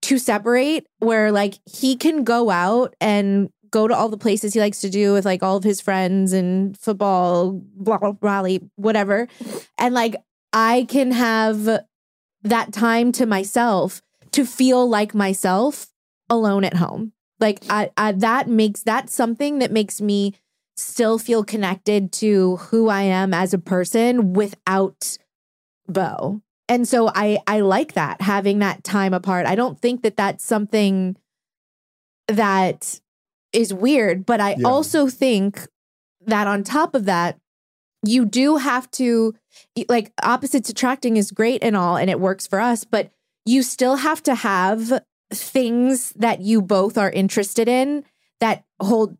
[0.01, 4.59] to separate where like he can go out and go to all the places he
[4.59, 9.27] likes to do with like all of his friends and football, blah, blah, blah, whatever.
[9.77, 10.15] And like,
[10.53, 11.81] I can have
[12.41, 14.01] that time to myself
[14.37, 15.87] to feel like myself
[16.29, 17.11] alone at home.
[17.39, 20.35] Like I, I that makes that something that makes me
[20.75, 25.17] still feel connected to who I am as a person without
[25.87, 26.41] Beau.
[26.69, 29.47] And so I I like that having that time apart.
[29.47, 31.15] I don't think that that's something
[32.27, 32.99] that
[33.53, 34.23] is weird.
[34.25, 34.67] But I Yeah.
[34.67, 35.67] also think
[36.27, 37.39] that on top of that,
[38.03, 39.33] you do have to
[39.89, 43.11] like opposites attracting is great and all, and it works for us, but
[43.47, 45.01] you still have to have
[45.33, 48.03] things that you both are interested in
[48.39, 49.17] that hold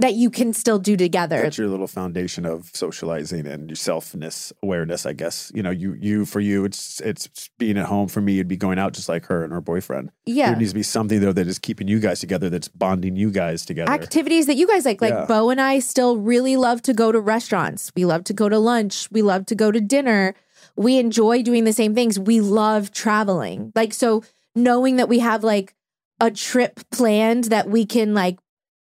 [0.00, 1.42] that you can still do together.
[1.42, 5.50] That's your little foundation of socializing and your selfness awareness, I guess.
[5.52, 8.06] You know, you you for you, it's it's being at home.
[8.06, 10.10] For me, it'd be going out just like her and her boyfriend.
[10.24, 10.50] yeah.
[10.50, 13.30] There needs to be something though that is keeping you guys together, that's bonding you
[13.30, 13.90] guys together.
[13.90, 15.00] activities that you guys like.
[15.00, 15.26] Like Yeah.
[15.26, 17.90] Beau and I still really love to go to restaurants.
[17.96, 19.10] We love to go to lunch.
[19.10, 20.34] We love to go to dinner.
[20.78, 22.18] We enjoy doing the same things.
[22.18, 23.72] We love traveling.
[23.74, 24.22] Like, so
[24.54, 25.74] knowing that we have like
[26.20, 28.38] a trip planned that we can like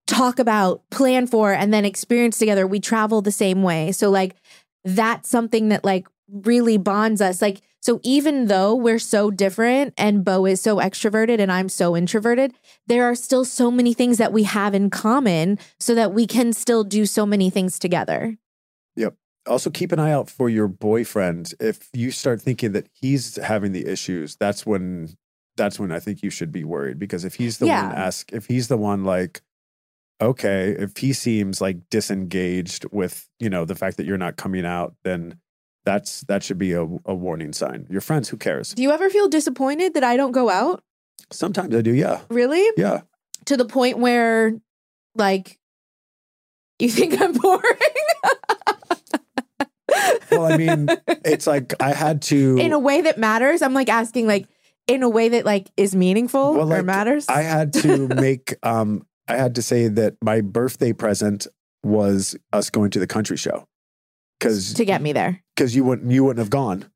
[0.07, 3.93] talk about, plan for, and then experience together, we travel the same way.
[3.93, 4.37] So, like,
[4.85, 7.43] that's something that like really bonds us.
[7.43, 11.97] Like, so even though we're so different and Beau is so extroverted and I'm so
[11.97, 12.53] introverted,
[12.87, 16.53] there are still so many things that we have in common so that we can
[16.53, 18.37] still do so many things together.
[19.47, 21.55] Also keep an eye out for your boyfriend.
[21.61, 25.17] If you start thinking that he's having the issues, that's when
[25.57, 27.89] that's when I think you should be worried because if he's the Yeah.
[27.89, 29.43] one ask if he's the one like
[30.21, 34.65] okay, if he seems like disengaged with, you know, the fact that you're not coming
[34.65, 35.37] out, then
[35.85, 37.87] that's that should be a, a warning sign.
[37.91, 38.73] Your friends, who cares?
[38.73, 40.85] Do you ever feel disappointed that I don't go out?
[41.33, 42.21] Sometimes I do, yeah.
[42.31, 42.65] Really?
[42.77, 43.01] Yeah.
[43.47, 44.53] To the point where,
[45.17, 45.59] like,
[46.79, 47.63] you think I'm boring?
[50.31, 50.89] Well, I mean,
[51.25, 53.63] it's like I had to in a way that matters.
[53.63, 54.49] I'm like asking, like,
[54.87, 57.29] in a way that like is meaningful Well, or matters.
[57.29, 61.47] I had to make um I had to say that my birthday present
[61.83, 63.67] was us going to the country show.
[64.41, 65.43] Cuz to get me there.
[65.57, 66.87] cuz you wouldn't you wouldn't have gone.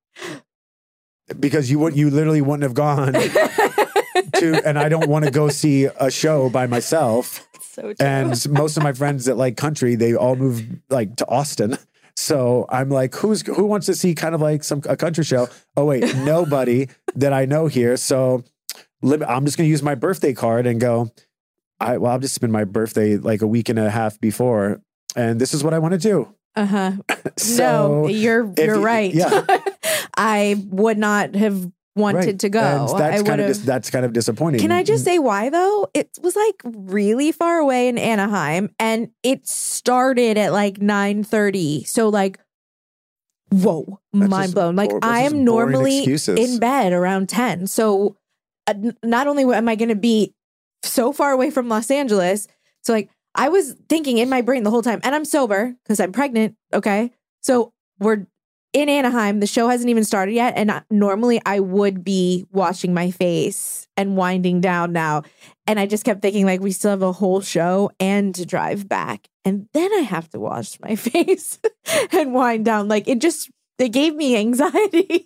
[1.39, 3.13] Because you would you literally wouldn't have gone
[4.35, 7.47] to and I don't want to go see a show by myself.
[7.71, 7.93] So.
[8.01, 11.77] And most of my friends that like country, they all moved like to Austin.
[12.17, 15.49] So I'm like, who's who wants to see kind of like some a country show?
[15.77, 17.97] Oh wait, nobody that I know here.
[17.97, 18.43] So
[19.05, 21.11] I'm just gonna use my birthday card and go.
[21.79, 24.81] I well, I'll just spend my birthday like a week and a half before,
[25.15, 26.35] and this is what I want to do.
[26.55, 26.93] Uh huh.
[27.39, 29.13] So no, you're you're you- right.
[29.13, 29.45] yeah.
[30.17, 32.39] I would not have wanted right.
[32.39, 32.61] to go.
[32.61, 34.61] And that's would kind of dis- that's kind of disappointing.
[34.61, 35.89] Can I just say why though?
[35.95, 41.87] It was like really far away in Anaheim and it started at like 9:30.
[41.87, 42.39] So like
[43.51, 44.77] whoa, That's mind blown.
[44.77, 46.39] Like I am normally excuses.
[46.39, 47.67] in bed around 10.
[47.67, 48.17] So
[48.67, 50.35] uh, not only am I going to be
[50.83, 52.49] so far away from Los Angeles,
[52.83, 56.01] so like I was thinking in my brain the whole time and I'm sober cuz
[56.01, 57.13] I'm pregnant, okay?
[57.41, 58.27] So we're
[58.77, 59.41] in Anaheim.
[59.41, 60.53] The show hasn't even started yet.
[60.55, 65.23] And normally I would be washing my face and winding down now.
[65.67, 68.87] And I just kept thinking, like, we still have a whole show and to drive
[68.87, 69.29] back.
[69.47, 71.59] And then I have to wash my face
[72.13, 72.87] and wind down.
[72.87, 75.25] Like, it just, it gave me anxiety.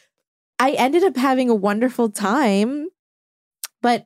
[0.58, 2.88] I ended up having a wonderful time.
[3.80, 4.04] But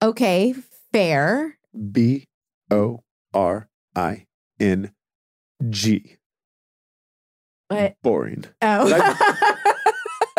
[0.00, 0.54] okay,
[0.92, 1.58] fair.
[1.90, 2.28] B
[2.70, 3.02] O
[3.34, 4.26] R I
[4.60, 4.92] N
[5.68, 6.18] G.
[7.72, 8.44] But, Boring.
[8.62, 9.48] oh.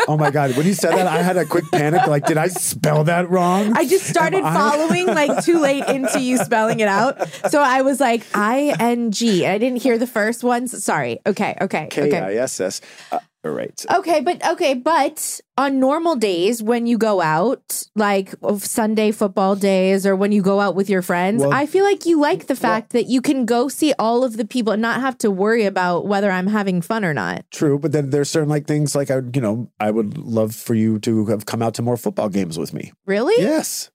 [0.06, 0.58] Oh my god!
[0.58, 2.08] When you said that, I had a quick panic.
[2.08, 3.72] Like, did I spell that wrong?
[3.78, 7.26] I just started Am I- following like too late into you spelling it out.
[7.50, 9.46] So I was like I N G.
[9.46, 10.84] I didn't hear the first ones.
[10.84, 11.20] Sorry.
[11.26, 11.56] Okay.
[11.62, 11.88] Okay.
[11.90, 12.20] K Okay.
[12.20, 12.82] I S S.
[13.14, 13.86] Uh, All right.
[13.94, 20.06] Okay, but okay, but on normal days when you go out, like Sunday football days
[20.06, 22.56] or when you go out with your friends, Well- I feel like you like the
[22.56, 25.66] fact that you can go see all of the people and not have to worry
[25.66, 27.44] about whether I'm having fun or not.
[27.52, 30.74] True, but then there's certain like things like I, you know, I would love for
[30.74, 32.94] you to have come out to more football games with me.
[33.06, 33.44] Really?
[33.44, 33.90] Yes,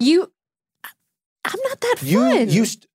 [0.00, 0.32] You
[1.44, 2.48] I'm not that you fun.
[2.50, 2.86] you st-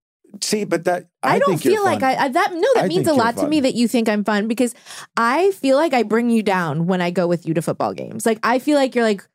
[0.41, 2.03] see, but that I, I, don't feel like.
[2.03, 4.23] I, I that no that I means a lot to me that you think I'm
[4.23, 4.73] fun because
[5.17, 8.25] I feel like I bring you down when I go with you to football games.
[8.25, 9.27] Like I feel like you're like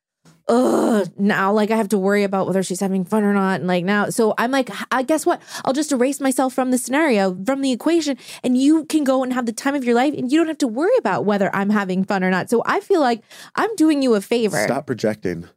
[0.48, 3.68] ugh now like I have to worry about whether she's having fun or not and
[3.68, 7.36] like now so I'm like I guess what I'll just erase myself from the scenario
[7.44, 10.30] from the equation and you can go and have the time of your life and
[10.30, 12.50] you don't have to worry about whether I'm having fun or not.
[12.50, 13.22] So I feel like
[13.54, 14.60] I'm doing you a favor.
[14.64, 15.48] Stop projecting.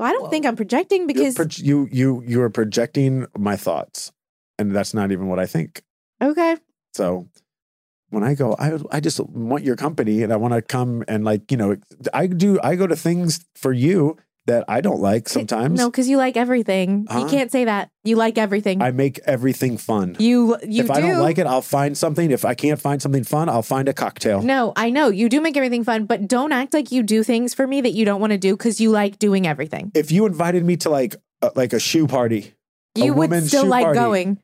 [0.00, 4.12] Well, I don't think I'm projecting because proj- you you you are projecting my thoughts,
[4.58, 5.82] and that's not even what I think.
[6.22, 6.56] okay.
[6.94, 7.28] So
[8.08, 11.22] when I go, I I just want your company, and I want to come and
[11.22, 11.76] like you know,
[12.14, 12.58] I do.
[12.62, 14.16] I go to things for you
[14.50, 15.78] that I don't like sometimes.
[15.78, 17.06] No, because you like everything.
[17.14, 17.90] You can't say that.
[18.04, 18.82] You like everything.
[18.82, 20.16] I make everything fun.
[20.18, 20.92] You you if do.
[20.92, 22.30] I don't like it, I'll find something.
[22.30, 24.42] If I can't find something fun, I'll find a cocktail.
[24.42, 27.54] No, I know you do make everything fun, but don't act like you do things
[27.54, 29.92] for me that you don't want to do because you like doing everything.
[29.94, 32.54] If you invited me to like uh, like a shoe party.
[32.96, 33.98] You would still like party.
[33.98, 34.38] going.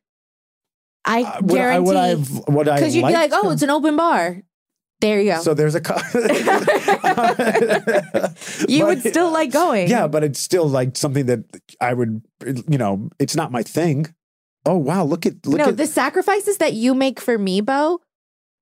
[1.05, 2.41] I Uh, would I would I guarantee.
[2.49, 4.43] would I Because you'd be like, to- oh, it's an open bar.
[5.01, 5.43] There you go.
[5.43, 5.81] So there's a.
[5.81, 5.97] Co-
[8.69, 9.89] you would still like going.
[9.89, 11.45] Yeah, but it's still like something that
[11.81, 12.23] I would,
[12.69, 14.15] you know, it's not my thing.
[14.65, 18.01] Oh wow, look at look no, at the sacrifices that you make for me, Beau,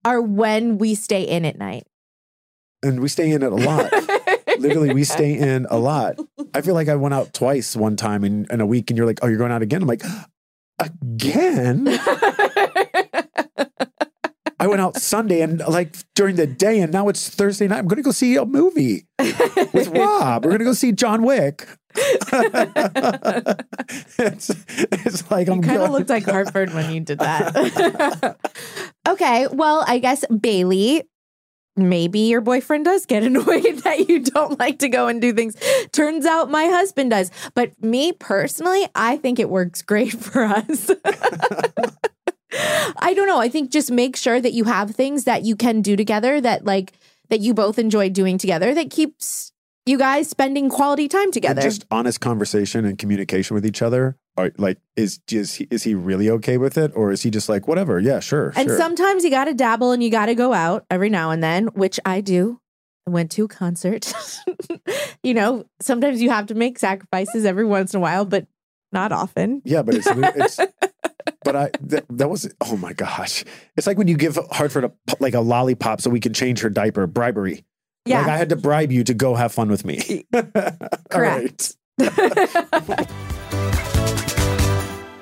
[0.05, 1.87] are when we stay in at night.
[2.83, 3.91] and we stay in it a lot.
[4.59, 6.19] Literally, we stay in a lot.
[6.53, 9.07] I feel like I went out twice one time in, in a week, and you're
[9.07, 10.03] like, "Oh, you're going out again?" I'm like,
[10.79, 11.87] "Again?"
[14.59, 17.79] I went out Sunday and like during the day, and now it's Thursday night.
[17.79, 20.45] I'm going to go see a movie with Rob.
[20.45, 21.67] We're going to go see John Wick.
[24.19, 28.37] it's, it's like I'm kind of looked like Hartford when you did that.
[29.09, 31.05] okay, well, I guess Bailey,
[31.77, 35.57] maybe your boyfriend does get annoyed that you don't like to go and do things.
[35.93, 37.31] Turns out my husband does.
[37.55, 40.91] But me personally, I think it works great for us.
[43.35, 43.43] I know.
[43.43, 46.65] I think just make sure that you have things that you can do together that
[46.65, 46.93] like
[47.31, 49.53] that you both enjoy doing together that keeps
[49.87, 51.61] you guys spending quality time And together.
[51.61, 54.17] just honest conversation and communication with each other.
[54.37, 57.49] Are, like, is is he, is he really okay with it, or is he just
[57.49, 58.01] like whatever?
[58.01, 58.53] Yeah, sure.
[58.57, 58.77] And sure.
[58.77, 61.67] sometimes you got to dabble and you got to go out every now and then,
[61.69, 62.61] which I do.
[63.07, 64.13] I went to a concert.
[65.23, 68.47] you know, sometimes you have to make sacrifices every once in a while, but
[68.93, 69.61] not often.
[69.65, 70.59] Yeah, but it's, it's
[71.45, 73.45] but I that, that was oh my gosh.
[73.77, 76.71] It's like when you give Hartford a like a lollipop so we can change her
[76.71, 77.07] diaper.
[77.07, 77.65] Bribery.
[78.05, 78.21] Yeah.
[78.21, 80.27] Like I had to bribe you to go have fun with me.
[81.11, 81.77] Correct.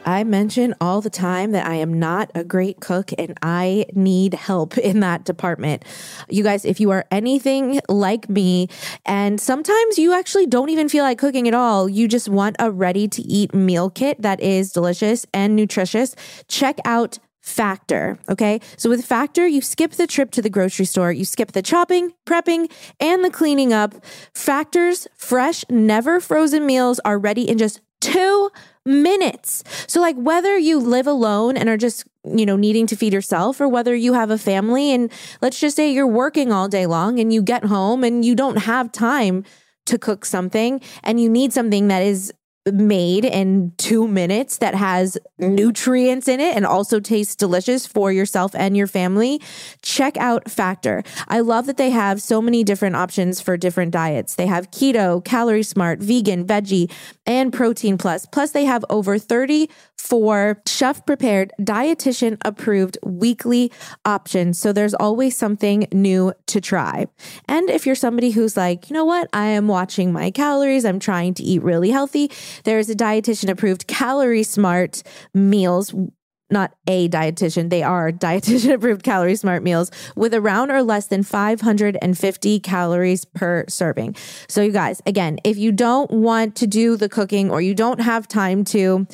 [0.04, 4.34] I mention all the time that I am not a great cook and I need
[4.34, 5.84] help in that department.
[6.28, 8.68] You guys, if you are anything like me,
[9.06, 12.70] and sometimes you actually don't even feel like cooking at all, you just want a
[12.70, 16.14] ready to eat meal kit that is delicious and nutritious,
[16.48, 18.20] check out Factor.
[18.28, 18.60] Okay.
[18.76, 22.12] So with Factor, you skip the trip to the grocery store, you skip the chopping,
[22.24, 23.94] prepping, and the cleaning up.
[24.32, 28.50] Factor's fresh, never frozen meals are ready in just two
[28.84, 29.62] minutes.
[29.86, 33.60] So, like, whether you live alone and are just, you know, needing to feed yourself,
[33.60, 37.18] or whether you have a family and let's just say you're working all day long
[37.18, 39.44] and you get home and you don't have time
[39.86, 42.32] to cook something and you need something that is
[42.70, 45.50] made in two minutes that has mm.
[45.50, 49.40] nutrients in it and also tastes delicious for yourself and your family,
[49.82, 51.02] check out Factor.
[51.28, 54.36] I love that they have so many different options for different diets.
[54.36, 56.90] They have keto, calorie smart, vegan, veggie,
[57.26, 58.26] and protein plus.
[58.26, 63.72] Plus, they have over 34 chef prepared, dietitian approved weekly
[64.04, 64.58] options.
[64.58, 67.06] So there's always something new to try.
[67.48, 70.98] And if you're somebody who's like, you know what, I am watching my calories, I'm
[70.98, 72.30] trying to eat really healthy,
[72.64, 75.02] there's a dietitian approved calorie smart
[75.34, 75.94] meals
[76.52, 81.22] not a dietitian, they are dietitian approved calorie smart meals with around or less than
[81.22, 84.14] 550 calories per serving.
[84.48, 88.00] So, you guys, again, if you don't want to do the cooking or you don't
[88.00, 89.06] have time to,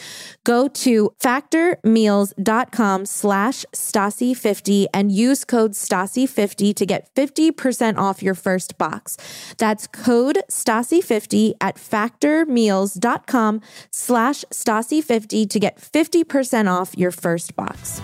[0.44, 8.78] go to factormeals.com slash Stassi50 and use code Stassi50 to get 50% off your first
[8.78, 9.16] box.
[9.58, 18.00] That's code Stassi50 at factormeals.com slash Stassi50 to get 50% off your first box.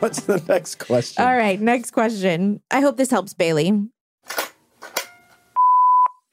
[0.00, 1.24] What's the next question?
[1.24, 2.60] All right, next question.
[2.70, 3.88] I hope this helps Bailey.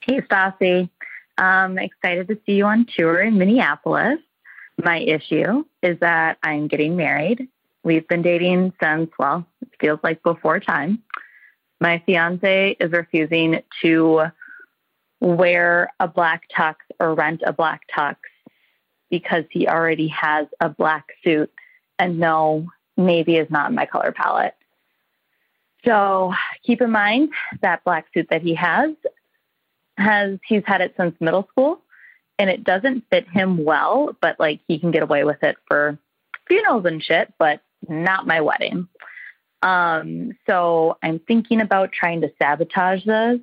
[0.01, 0.89] Hey, Stassi.
[1.37, 4.19] Um, excited to see you on tour in Minneapolis.
[4.83, 7.47] My issue is that I'm getting married.
[7.83, 11.03] We've been dating since, well, it feels like before time.
[11.79, 14.23] My fiance is refusing to
[15.21, 18.15] wear a black tux or rent a black tux
[19.11, 21.51] because he already has a black suit
[21.99, 24.55] and no, navy is not my color palette.
[25.85, 27.29] So keep in mind
[27.61, 28.91] that black suit that he has
[29.97, 31.81] has he's had it since middle school
[32.39, 35.99] and it doesn't fit him well, but like he can get away with it for
[36.47, 38.87] funerals and shit, but not my wedding.
[39.61, 43.39] Um, so I'm thinking about trying to sabotage this,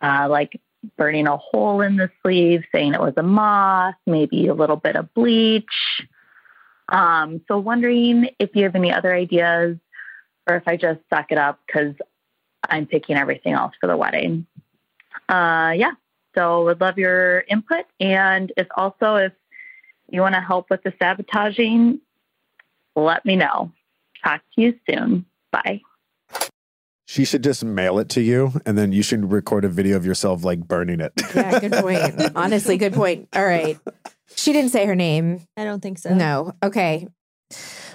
[0.00, 0.60] uh, like
[0.96, 4.96] burning a hole in the sleeve, saying it was a moth, maybe a little bit
[4.96, 5.64] of bleach.
[6.88, 9.78] Um, so wondering if you have any other ideas
[10.48, 11.94] or if I just suck it up because
[12.68, 14.46] I'm picking everything else for the wedding.
[15.28, 15.92] Uh, yeah,
[16.34, 17.84] so would love your input.
[18.00, 19.32] And if also if
[20.10, 22.00] you want to help with the sabotaging,
[22.94, 23.72] let me know.
[24.22, 25.24] Talk to you soon.
[25.50, 25.80] Bye.
[27.12, 30.06] She should just mail it to you, and then you should record a video of
[30.06, 31.12] yourself like burning it.
[31.34, 32.32] Yeah, good point.
[32.36, 33.28] Honestly, good point.
[33.34, 33.78] All right.
[34.34, 35.46] She didn't say her name.
[35.54, 36.14] I don't think so.
[36.14, 36.54] No.
[36.62, 37.06] Okay.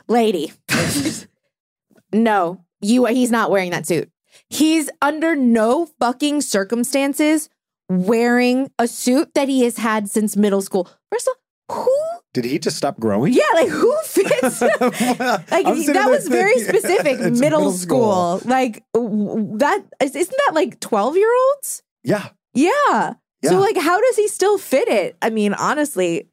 [0.08, 0.54] Lady.
[2.14, 4.12] no, you he's not wearing that suit.
[4.52, 7.50] He's under no fucking circumstances
[7.90, 10.88] wearing a suit that he has had since middle school.
[11.12, 11.34] First of
[11.70, 13.34] all, who Did he just stop growing?
[13.34, 17.18] yeah, like who fits like that was very thinking, specific.
[17.20, 18.40] it's Middle, school.
[18.46, 21.82] Like w- that is- isn't that like 12 year olds?
[22.04, 22.28] Yeah.
[22.54, 23.14] Yeah.
[23.42, 23.50] Yeah.
[23.50, 25.18] So like how does he still fit it?
[25.20, 26.30] I mean, honestly,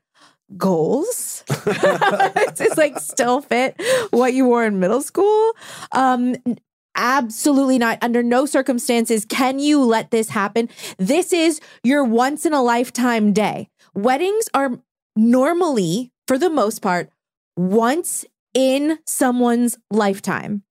[0.59, 1.43] goals.
[1.49, 3.81] it's just like still fit
[4.11, 5.53] what you wore in middle school.
[5.93, 6.37] Um
[6.97, 10.69] absolutely not under no circumstances can you let this happen.
[10.99, 13.69] This is your once in a lifetime day.
[13.95, 14.79] Weddings are
[15.17, 17.11] normally for the most part
[17.57, 20.63] once in someone's lifetime.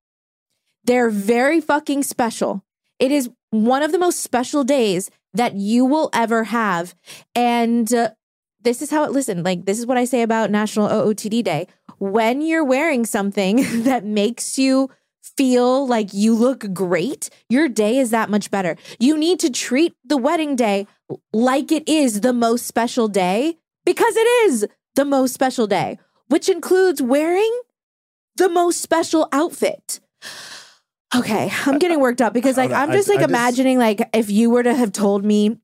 [0.84, 2.64] They're very fucking special.
[3.00, 6.96] It is one of the most special days that you will ever have.
[7.36, 8.12] And uh,
[8.62, 11.68] this is how it, listen, like, this is what I say about National OOTD Day.
[12.00, 14.89] When you're wearing something that makes you
[15.38, 18.76] feel like you look great, your day is that much better.
[19.00, 20.88] You need to treat the wedding day
[21.32, 26.50] like it is the most special day because it is the most special day, which
[26.50, 27.52] includes wearing
[28.38, 30.00] the most special outfit.
[31.16, 34.50] Okay, I'm getting worked up because like I'm just like I imagining like if you
[34.50, 35.58] were to have told me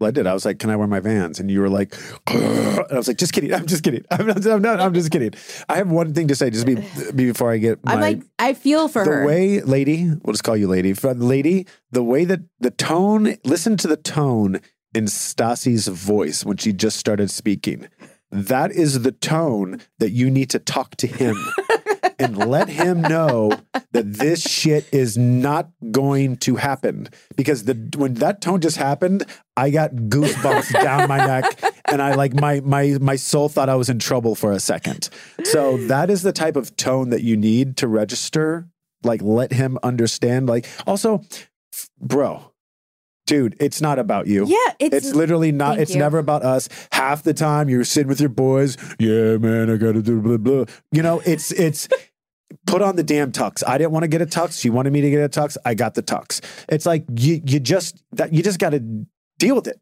[0.00, 0.26] Well, I did.
[0.26, 1.94] I was like, "Can I wear my Vans?" And you were like,
[2.28, 3.52] and I was like, "Just kidding.
[3.52, 4.04] I'm just kidding.
[4.10, 4.46] I'm not.
[4.46, 4.80] I'm not.
[4.80, 5.32] I'm just kidding."
[5.68, 6.76] I have one thing to say, just be,
[7.14, 7.84] before I get.
[7.84, 9.26] My, I'm like I feel for the her.
[9.26, 10.06] way, lady.
[10.22, 10.94] We'll just call you lady.
[10.94, 13.36] For lady, the way that the tone.
[13.44, 14.60] Listen to the tone
[14.94, 17.88] in Stassi's voice when she just started speaking.
[18.30, 21.36] That is the tone that you need to talk to him
[22.18, 23.52] and let him know
[23.92, 27.08] that this shit is not going to happen.
[27.36, 29.24] Because the when that tone just happened,
[29.56, 31.44] I got goosebumps down my neck,
[31.86, 35.08] and I like my my my soul thought I was in trouble for a second.
[35.44, 38.68] So that is the type of tone that you need to register.
[39.04, 40.48] Like, let him understand.
[40.48, 41.22] Like, also,
[42.00, 42.52] bro,
[43.28, 44.44] dude, it's not about you.
[44.46, 45.78] yeah, it's, It's literally not.
[45.78, 45.98] It's you.
[46.00, 46.68] never about us.
[46.90, 48.76] Half the time you're sitting with your boys.
[48.98, 50.64] Yeah, man, I gotta do blah blah.
[50.90, 51.88] You know, it's it's.
[52.66, 53.62] Put on the damn tux.
[53.66, 54.58] I didn't want to get a tux.
[54.58, 55.56] She wanted me to get a tux.
[55.66, 56.40] I got the tux.
[56.70, 58.80] It's like you you just that you just got to
[59.38, 59.78] deal with it.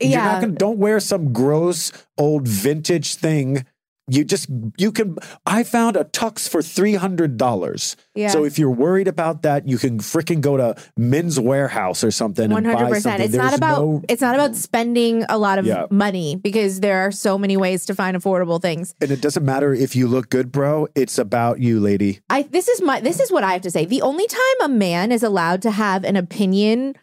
[0.00, 0.24] You're Yeah.
[0.24, 3.64] not gonna don't wear some gross old vintage thing.
[4.06, 5.16] You just you can.
[5.46, 7.96] I found a tux for three hundred dollars.
[8.14, 8.28] yeah.
[8.28, 12.50] So if you're worried about that, you can freaking go to Men's Wearhouse or something
[12.50, 13.20] One and buy hundred percent.
[13.20, 13.24] something.
[13.26, 15.86] It's not about no- it's not about spending a lot of Yeah.
[15.90, 18.94] money because there are so many ways to find affordable things.
[19.00, 20.86] And it doesn't matter if you look good, bro.
[20.94, 22.20] It's about you, lady.
[22.28, 23.86] I this is my this is what I have to say.
[23.86, 26.94] The only time a man is allowed to have an opinion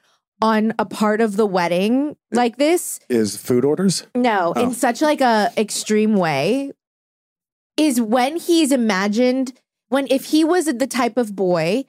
[0.44, 4.06] on a part of the wedding like this, Is food orders?
[4.16, 4.64] no, Oh.
[4.64, 6.72] in such like a extreme way,
[7.82, 9.54] is when he's imagined
[9.90, 11.84] when if he was the type of boy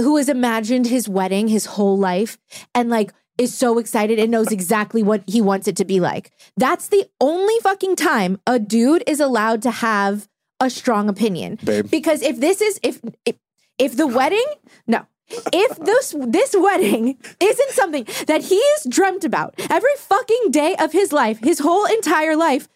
[0.00, 2.38] who has imagined his wedding his whole life
[2.74, 6.32] and like is so excited and knows exactly what he wants it to be like.
[6.56, 10.28] That's the only fucking time a dude is allowed to have
[10.60, 11.58] a strong opinion.
[11.62, 11.88] Babe.
[11.90, 13.36] Because if this is if if,
[13.78, 14.46] if the wedding,
[14.86, 15.06] no.
[15.52, 20.92] If this this wedding isn't something that he has dreamt about every fucking day of
[20.92, 22.66] his life, his whole entire life,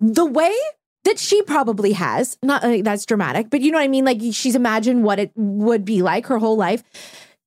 [0.00, 0.54] the way
[1.04, 4.04] that she probably has, not that's dramatic, but you know what I mean?
[4.04, 6.82] Like she's imagined what it would be like her whole life,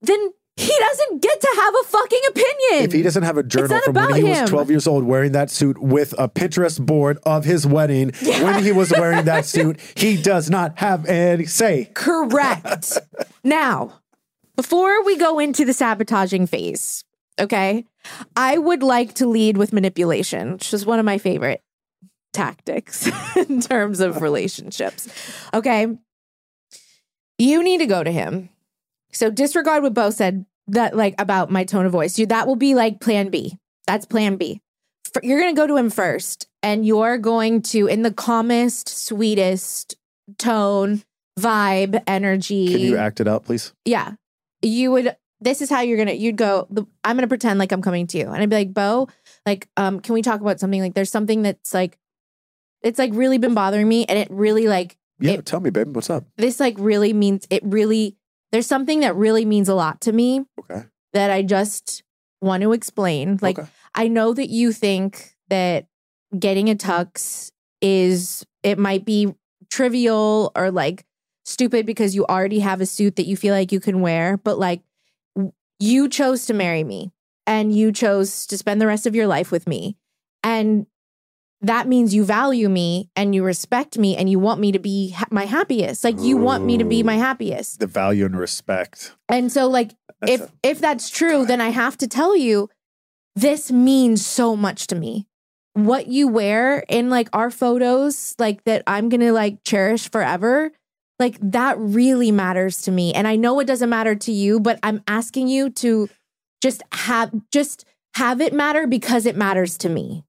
[0.01, 2.86] then he doesn't get to have a fucking opinion.
[2.86, 4.41] If he doesn't have a journal from when he him.
[4.41, 8.64] was 12 years old wearing that suit with a Pinterest board of his wedding when
[8.64, 11.91] he was wearing that suit, he does not have any say.
[11.93, 12.97] Correct.
[13.43, 13.99] now,
[14.55, 17.03] before we go into the sabotaging phase,
[17.39, 17.86] okay,
[18.36, 21.62] I would like to lead with manipulation, which is one of my favorite
[22.38, 25.10] tactics in terms of relationships.
[25.54, 25.88] Okay.
[27.38, 28.50] You need to go to him.
[29.12, 32.20] So disregard what Beau said that like about my tone of voice.
[32.20, 33.58] You that will be like plan B.
[33.86, 34.62] That's plan B.
[35.16, 38.90] F- You're going to go to him first and you're going to in the calmest,
[38.90, 39.96] sweetest
[40.38, 41.04] tone,
[41.40, 42.72] vibe, energy.
[42.72, 43.74] Can you act it out, please?
[43.86, 44.14] Yeah.
[44.62, 47.82] You would this is how you're gonna you'd go, the, I'm gonna pretend like I'm
[47.82, 48.26] coming to you.
[48.28, 49.08] And I'd be like, Beau,
[49.46, 50.82] like, um, can we talk about something?
[50.82, 51.98] Like there's something that's like
[52.88, 55.96] it's like really been bothering me and it really like Yeah, It- tell me, babe.
[55.96, 56.24] What's up?
[56.38, 58.16] this like really means it really
[58.52, 60.84] there's something that really means a lot to me Okay.
[61.14, 62.04] that I just
[62.42, 63.38] want to explain.
[63.42, 63.68] Like Okay.
[63.96, 65.88] I know that you think that
[66.38, 69.34] getting a tux is it might be
[69.70, 71.04] trivial or like
[71.46, 74.58] stupid because you already have a suit that you feel like you can wear, but
[74.60, 74.82] like
[75.80, 77.12] you chose to marry me
[77.46, 79.96] and you chose to spend the rest of your life with me.
[80.44, 80.86] And
[81.62, 85.10] that means you value me and you respect me and you want me to be
[85.10, 86.03] ha- my happiest.
[86.03, 87.80] Like you want me to be my happiest.
[87.80, 89.14] The value and respect.
[89.28, 92.70] And so like That's if a- if that's true, then I have to tell you
[93.36, 95.28] this means so much to me.
[95.74, 100.72] What you wear in like our photos, like that I'm going to like cherish forever,
[101.20, 103.14] like that really matters to me.
[103.14, 106.10] And I know it doesn't matter to you, but I'm asking you to
[106.62, 107.86] just have just
[108.16, 110.24] have it matter because it matters to me.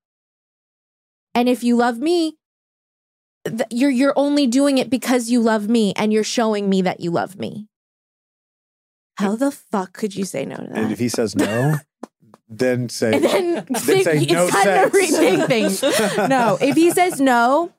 [1.39, 2.36] And if you love me,
[3.47, 6.99] th- you're you're only doing it because you love me and you're showing me that
[6.99, 7.68] you love me.
[9.18, 10.76] How the fuck could you say no to that?
[10.76, 11.76] And if he says no,
[12.49, 14.91] then say And then, think, say no time sex.
[14.91, 15.82] to rethink things.
[16.28, 17.72] No, if he says no,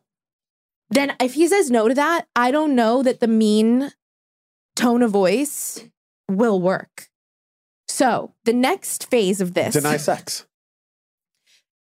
[0.90, 3.92] then if he says no to that, I don't know that the mean
[4.78, 5.84] tone of voice
[6.30, 7.10] will work.
[7.90, 10.46] So the next phase of this, deny sex.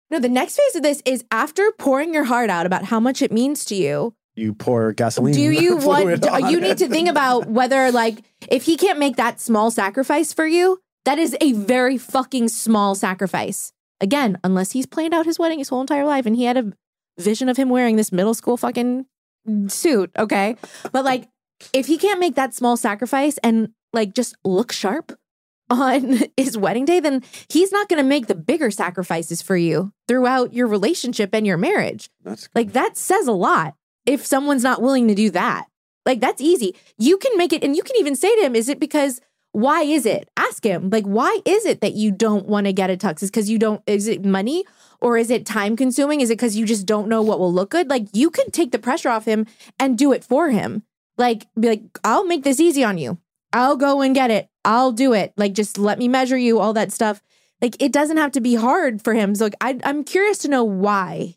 [0.09, 3.21] No, the next phase of this is after pouring your heart out about how much
[3.21, 4.13] it means to you.
[4.35, 5.33] You pour gasoline.
[5.33, 6.25] Do you want?
[6.25, 10.31] on You need to think about whether, like, if he can't make that small sacrifice
[10.31, 13.73] for you, that is a very fucking small sacrifice.
[13.99, 16.71] Again, unless he's planned out his wedding his whole entire life and he had a
[17.17, 19.05] vision of him wearing this middle school fucking
[19.67, 20.55] suit, okay?
[20.91, 21.27] But like,
[21.73, 25.17] if he can't make that small sacrifice and like just look sharp
[25.69, 29.91] on his wedding day, then he's not going to make the bigger sacrifices for you
[30.07, 32.09] throughout your relationship and your marriage.
[32.23, 35.67] That's Like that says a lot if someone's not willing to do that.
[36.05, 36.75] Like that's easy.
[36.97, 39.19] You can make it and you can even say to him, is it because
[39.51, 40.29] why is it?
[40.37, 40.89] Ask him.
[40.89, 43.21] Like why is it that you don't want to get a tux?
[43.21, 44.63] Is cuz you don't is it money
[45.01, 46.21] or is it time consuming?
[46.21, 47.89] Is it cuz you just don't know what will look good?
[47.89, 49.45] Like you can take the pressure off him
[49.77, 50.83] and do it for him.
[51.17, 53.17] Like be like I'll make this easy on you.
[53.57, 54.47] I'll go and get it.
[54.63, 55.33] I'll do it.
[55.35, 57.21] Like just let me measure you all that stuff.
[57.61, 59.33] Like it doesn't have to be hard for him.
[59.35, 61.35] So like I I'm curious to know why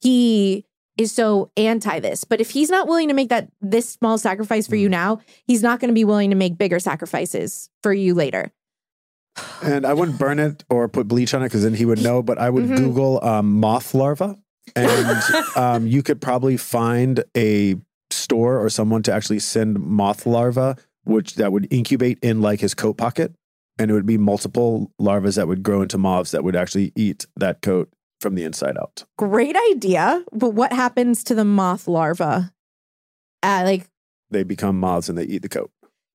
[0.00, 0.64] he
[0.96, 2.24] is so anti this.
[2.24, 5.62] But if he's not willing to make that this small sacrifice for you now, he's
[5.62, 8.50] not going to be willing to make bigger sacrifices for you later.
[9.62, 12.22] And I wouldn't burn it or put bleach on it because then he would know.
[12.22, 12.76] But I would Mhm.
[12.76, 14.38] Google um, moth larva,
[14.74, 15.22] and
[15.56, 17.76] um, you could probably find a
[18.10, 20.76] store or someone to actually send moth larva,
[21.08, 23.34] which that would incubate in like his coat pocket,
[23.78, 27.26] and it would be multiple larvas that would grow into moths that would actually eat
[27.36, 27.88] that coat
[28.20, 29.04] from the inside out.
[29.16, 30.24] Great idea.
[30.32, 32.52] But what happens to the moth larva?
[33.42, 33.86] Uh, like,
[34.30, 35.70] They become moths and they eat the coat.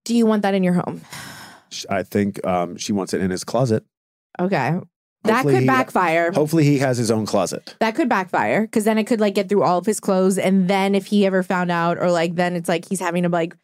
[0.06, 1.02] do you want that in your home?
[1.90, 3.84] I think um, she wants it in his closet.
[4.40, 4.80] Okay.
[5.24, 6.32] That Hopefully could he- backfire.
[6.34, 7.76] Hopefully, he has his own closet.
[7.80, 10.38] that could backfire because then it could like get through all of his clothes.
[10.38, 13.30] And then if he ever found out, or like then it's like he's having to
[13.30, 13.56] like,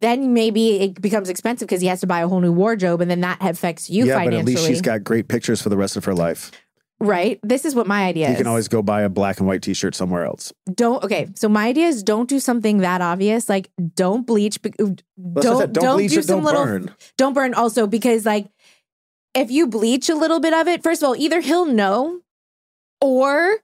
[0.00, 3.00] then maybe it becomes expensive because he has to buy a whole new wardrobe.
[3.00, 5.76] And then that affects you yeah, but at least she's got great pictures for the
[5.76, 6.50] rest of her life.
[7.00, 7.38] right.
[7.42, 8.38] This is what my idea you is.
[8.38, 10.52] can always go buy a black and white T-shirt somewhere else.
[10.72, 14.72] don't okay so my idea is don't do something that obvious like don't bleach be-
[14.78, 14.86] uh,
[15.40, 16.94] don't I don't bleach do it, don't little burn.
[17.16, 18.48] don't burn also because like
[19.34, 22.20] if you bleach a little bit of it first of all either he'll know
[23.00, 23.56] or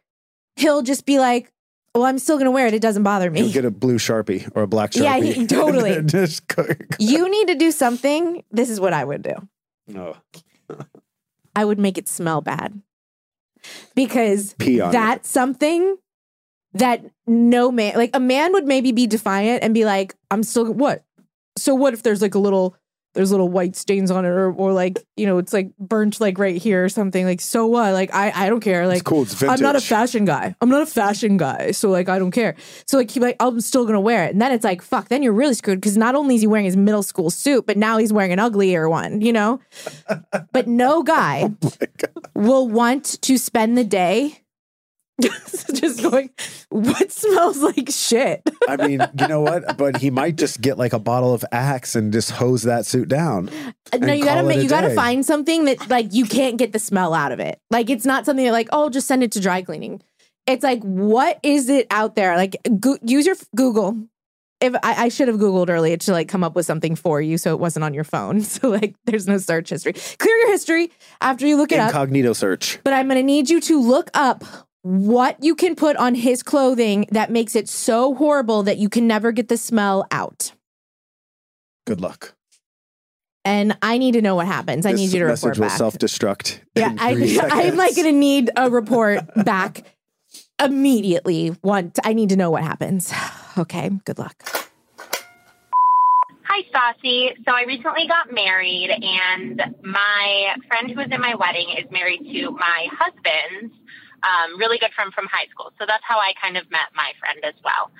[0.56, 1.52] he'll just be like
[1.96, 2.74] well i'm still gonna wear it.
[2.74, 3.50] It doesn't bother me.
[3.50, 5.02] Get a blue sharpie or a black sharpie.
[5.02, 6.02] Yeah, he- totally.
[6.02, 6.44] Just
[6.98, 8.42] you need to do something.
[8.50, 9.34] This is what i would do.
[9.88, 10.16] No,
[11.54, 12.80] i would make it smell bad.
[13.94, 14.92] Because on it.
[14.92, 15.96] that's something
[16.74, 20.72] that no man like a man would maybe be defiant and be like i'm still
[20.72, 21.04] what?
[21.56, 22.76] So what if there's like a little
[23.16, 26.38] there's little white stains on it or or like you know it's like burnt like
[26.38, 29.22] right here or something like so what like i i don't care like It's cool.
[29.22, 29.58] It's vintage.
[29.58, 30.54] I'm not a fashion guy.
[30.60, 31.72] I'm not a fashion guy.
[31.72, 32.54] So like I don't care.
[32.86, 34.32] So like he like I'm still gonna wear it.
[34.32, 36.64] And then it's like, fuck, then you're really screwed because not only is he wearing
[36.64, 39.60] his middle school suit, but now he's wearing an uglier one, you know?
[40.52, 41.78] but no oh guy Oh
[42.34, 44.40] will want to spend the day
[45.72, 46.30] just going,
[46.68, 48.42] what smells like shit?
[48.68, 49.76] I mean, you know what?
[49.78, 53.08] But he might just get like a bottle of Axe and just hose that suit
[53.08, 53.48] down.
[53.92, 54.94] Uh, no, you gotta call it make a you gotta day.
[54.94, 57.60] find something that like you can't get the smell out of it.
[57.70, 60.02] Like it's not something that like, oh, just send it to dry cleaning.
[60.46, 62.36] It's like, what is it out there?
[62.36, 63.96] Like, go- use your f- Google.
[64.60, 67.36] If I, I should have Googled earlier to like come up with something for you,
[67.36, 68.40] so it wasn't on your phone.
[68.42, 69.92] So like, there's no search history.
[69.92, 70.90] Clear your history
[71.20, 71.88] after you look it up.
[71.90, 72.78] Incognito search.
[72.84, 74.44] But I'm gonna need you to look up
[74.86, 79.08] what you can put on his clothing that makes it so horrible that you can
[79.08, 80.52] never get the smell out.
[81.86, 82.36] Good luck.
[83.44, 84.86] And I need to know what happens.
[84.86, 85.78] I need you to message report will back.
[85.78, 86.60] self-destruct.
[86.76, 89.82] Yeah, in I, three I'm like gonna need a report back
[90.62, 91.56] immediately.
[91.62, 93.12] Want I need to know what happens.
[93.58, 94.34] Okay, good luck.
[94.44, 94.66] Hi,
[96.44, 97.30] Hi, Stassi.
[97.46, 102.18] So I recently got married, and my friend who was in my wedding is married
[102.18, 103.72] to my husband's
[104.26, 105.72] um, really good friend from high school.
[105.78, 107.90] So that's how I kind of met my friend as well.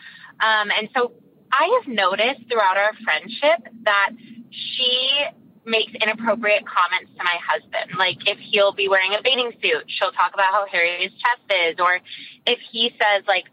[0.43, 1.13] Um, and so
[1.53, 4.11] I have noticed throughout our friendship that
[4.51, 5.25] she
[5.65, 7.99] makes inappropriate comments to my husband.
[7.99, 11.47] Like if he'll be wearing a bathing suit, she'll talk about how hairy his chest
[11.51, 11.77] is.
[11.79, 12.01] Or
[12.47, 13.47] if he says like,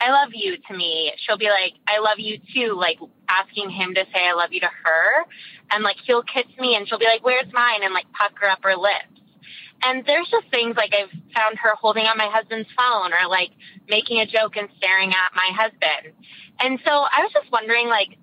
[0.00, 2.98] I love you to me, she'll be like, I love you too, like
[3.28, 5.24] asking him to say I love you to her.
[5.70, 7.82] And like he'll kiss me and she'll be like, Where's mine?
[7.82, 9.18] And like pucker up her lips.
[9.82, 13.50] And there's just things like I've found her holding on my husband's phone or like
[13.88, 16.14] making a joke and staring at my husband.
[16.60, 18.18] And so I was just wondering, like,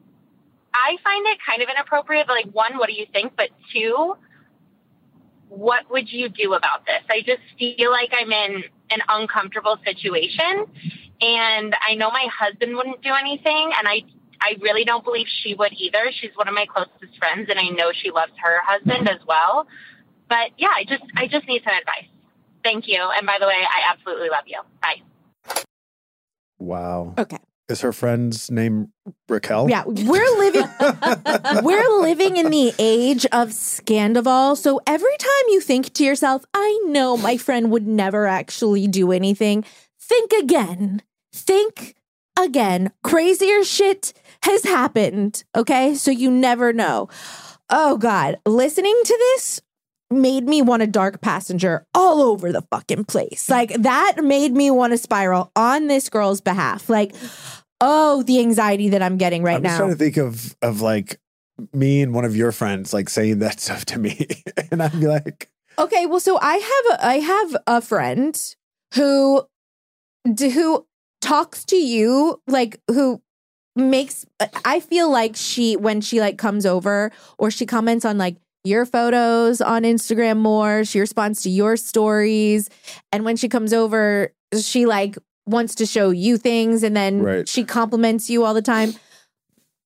[0.73, 3.33] I find it kind of inappropriate, but like, one, what do you think?
[3.37, 4.15] But two,
[5.47, 7.01] what would you do about this?
[7.09, 10.65] I just feel like I'm in an uncomfortable situation
[11.21, 14.03] and I know my husband wouldn't do anything and I
[14.41, 16.11] I really don't believe she would either.
[16.11, 19.65] She's one of my closest friends and I know she loves her husband as well.
[20.27, 22.09] But yeah, I just I just need some advice.
[22.65, 22.99] Thank you.
[23.15, 24.59] And by the way, I absolutely love you.
[24.81, 25.01] Bye.
[26.57, 27.13] Wow.
[27.15, 27.37] Okay.
[27.69, 28.91] Is her friend's name
[29.29, 29.69] Raquel?
[29.69, 30.67] Yeah, we're living
[31.63, 34.57] we're living in the age of Scandoval.
[34.57, 39.11] So every time you think to yourself, I know my friend would never actually do
[39.11, 39.63] anything,
[39.99, 41.03] think again.
[41.33, 41.95] Think
[42.39, 42.91] again.
[43.03, 44.13] Crazier shit
[44.43, 45.93] has happened, okay?
[45.93, 47.09] So you never know.
[47.69, 49.61] Oh god, listening to this
[50.11, 53.49] made me want a dark passenger all over the fucking place.
[53.49, 56.89] Like that made me want to spiral on this girl's behalf.
[56.89, 57.15] Like,
[57.81, 59.69] oh, the anxiety that I'm getting right now.
[59.69, 59.77] I'm now.
[59.77, 61.19] trying to think of of like
[61.73, 64.27] me and one of your friends like saying that stuff to me,
[64.71, 68.55] and I'd be like, Okay, well, so I have a, I have a friend
[68.93, 69.45] who
[70.39, 70.87] who
[71.21, 73.21] talks to you like who
[73.75, 74.25] makes
[74.63, 78.85] I feel like she when she like comes over or she comments on like your
[78.85, 82.69] photos on Instagram more, she responds to your stories,
[83.11, 87.47] and when she comes over, she like wants to show you things, and then Right.
[87.47, 88.93] she compliments you all the time.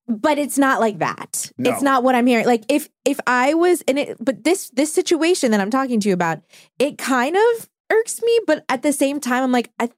[0.08, 1.52] But it's not like that.
[1.56, 1.70] No.
[1.70, 2.46] It's not what I'm hearing.
[2.46, 6.08] Like if if I was in it, but this this situation that I'm talking to
[6.08, 6.40] you about,
[6.80, 8.40] it kind of irks me.
[8.46, 9.90] But at the same time, I'm like, I,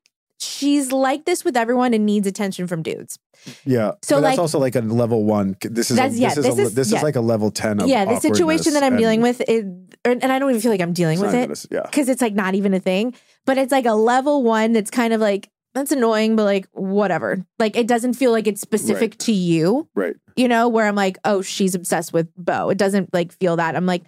[0.43, 3.19] she's like this with everyone and needs attention from dudes.
[3.65, 3.93] yeah.
[4.03, 5.57] So, but that's also like a level one.
[5.61, 7.51] This is That's- a, yeah, this is this a, is- this is like a level
[7.51, 7.81] ten.
[7.81, 9.65] Of yeah, the situation that I'm dealing with is,
[10.05, 11.89] and I don't even feel like I'm dealing with it gonna- yeah.
[11.91, 13.15] because it's like not even a thing.
[13.47, 17.45] But it's like a level one that's kind of like that's annoying, but like whatever.
[17.59, 19.19] Like it doesn't feel like it's specific Right.
[19.21, 19.89] to you.
[19.95, 20.17] Right.
[20.37, 22.69] you know, where I'm like, oh, she's obsessed with Beau.
[22.69, 23.75] It doesn't like feel that.
[23.75, 24.03] I'm like,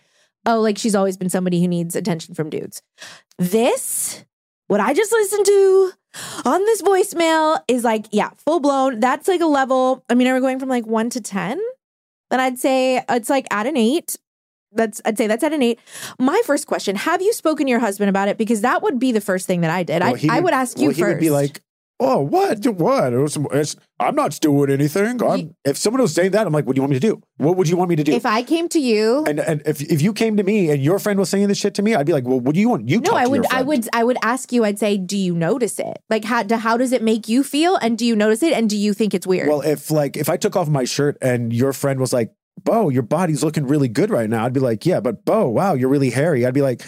[0.47, 2.83] oh, like she's always been somebody who needs attention from dudes.
[3.39, 4.25] This,
[4.69, 5.93] what I just listened to
[6.45, 9.01] on this voicemail is like, yeah, full blown.
[9.01, 10.05] That's like a level.
[10.09, 11.61] I mean, are we going from like one to 10?
[12.31, 14.17] Then I'd say it's like at an eight.
[14.73, 15.79] That's I'd say that's at an eight.
[16.19, 18.37] My first question: Have you spoken to your husband about it?
[18.39, 20.03] Because that would be the first thing that I did.
[20.03, 21.15] Well, I I would ask you well, he first.
[21.15, 21.61] would be like,
[22.01, 22.67] "Oh, what?
[22.67, 23.13] What?
[23.13, 25.23] It was- it's- I'm not doing anything.
[25.23, 27.23] I'm, if someone was saying that, I'm like, what do you want me to do?
[27.39, 28.13] What would you want me to do?
[28.13, 30.99] if I came to you, and and if if you came to me and your
[30.99, 32.89] friend was saying this shit to me, I'd be like, well, what do you want?
[32.89, 34.65] You No, I would, I would, I would ask you.
[34.65, 35.99] I'd say, do you notice it?
[36.11, 37.77] Like, how, how does it make you feel?
[37.77, 38.53] And do you notice it?
[38.53, 39.49] And do you think it's weird?
[39.49, 42.33] Well, if like if I took off my shirt and your friend was like,
[42.63, 45.75] "Beau, your body's looking really good right now," I'd be like, "Yeah, but Beau, wow,
[45.75, 46.83] you're really hairy." I'd be like,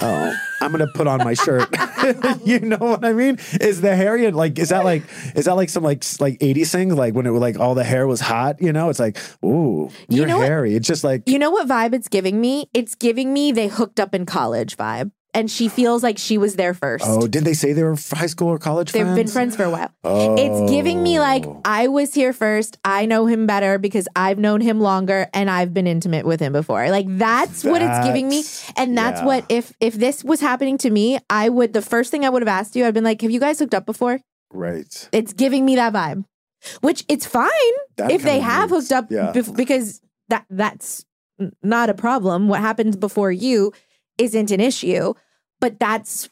[0.00, 1.68] "Oh, I'm gonna put on my shirt."
[2.44, 3.38] you know what I mean?
[3.60, 5.02] Is the hairy and like is that like
[5.34, 7.84] is that like some like like 80s thing like when it was like all the
[7.84, 8.60] hair was hot?
[8.60, 11.50] You know, it's like, "Ooh, You you're know what- hairy." It's just like you know
[11.50, 12.68] what vibe it's giving me?
[12.74, 16.56] It's giving me they hooked up in college vibe, and she feels like she was
[16.56, 17.04] there first.
[17.06, 19.16] Oh, did they say they were high school or college They've friends?
[19.18, 19.90] been friends for a while.
[20.04, 20.36] Oh.
[20.38, 22.78] It's giving me like I was here first.
[22.84, 26.52] I know him better because I've known him longer and I've been intimate with him
[26.52, 26.90] before.
[26.90, 28.42] Like that's what it's giving me.
[28.76, 29.26] And that's yeah.
[29.26, 32.42] what if if this was happening to me, I would the first thing I would
[32.42, 34.20] have asked you, I'd been like, Have you guys hooked up before?
[34.52, 35.08] Right.
[35.12, 36.24] It's giving me that vibe.
[36.80, 37.48] Which it's fine
[37.96, 39.32] That if they have means- hooked up yeah.
[39.32, 41.04] bef- because that that's
[41.62, 42.48] not a problem.
[42.48, 43.72] What happens before you
[44.20, 45.14] isn't an issue,
[45.60, 46.28] but that's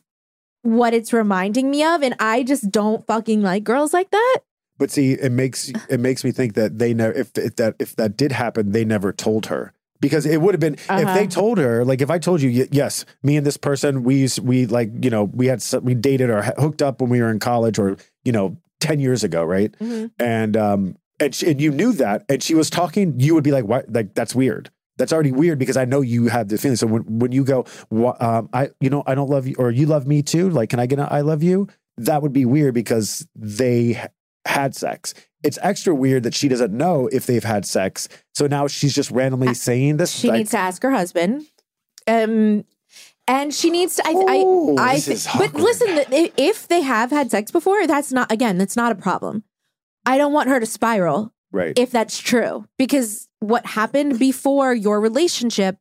[0.63, 4.39] what it's reminding me of and I just don't fucking like girls like that.
[4.77, 7.97] But see, it makes it makes me think that they never if, if that if
[7.97, 11.15] that did happen, they never told her because it would have been if Uh-huh.
[11.15, 14.41] they told her like if I told you yes, me and this person we used,
[14.41, 17.39] we like you know we had we dated or hooked up when we were in
[17.41, 19.75] college or you know ten years ago, right?
[20.19, 23.51] And um and she, and you knew that, and she was talking, you would be
[23.51, 23.93] like, what?
[23.93, 24.71] Like that's weird.
[24.99, 26.77] That's already weird because I know you have the feeling.
[26.77, 29.71] So when when you go, "Wha- um, I you know I don't love you or
[29.71, 30.51] you love me too.
[30.51, 31.69] Like, can I get an I love you?
[31.97, 34.01] That would be weird because they
[34.45, 35.15] had sex.
[35.45, 38.09] it's extra weird that she doesn't know if they've had sex.
[38.35, 40.13] So now she's just randomly saying this.
[40.13, 41.47] She like, needs to ask her husband.
[42.07, 42.65] Um,
[43.29, 44.03] and she needs to.
[44.07, 48.33] I, Oh, I, I is but listen, if they have had sex before, that's not
[48.33, 48.59] again.
[48.59, 49.45] That's not a problem.
[50.07, 51.79] I don't want her to spiral right.
[51.79, 55.77] if that's true, because what happened before your relationship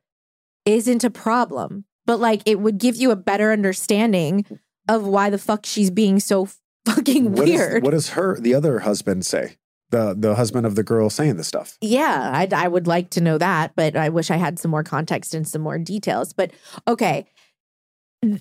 [0.65, 1.85] isn't a problem.
[2.05, 4.45] But like, it would give you a better understanding
[4.87, 6.47] of why the fuck she's being so
[6.85, 7.83] fucking What is- weird.
[7.83, 9.57] what does her the other husband say?
[9.89, 11.77] The the husband of the girl saying this stuff.
[11.81, 14.83] Yeah, I, I would like to know that, but I wish I had some more
[14.83, 16.33] context and some more details.
[16.33, 16.51] But
[16.87, 17.25] okay.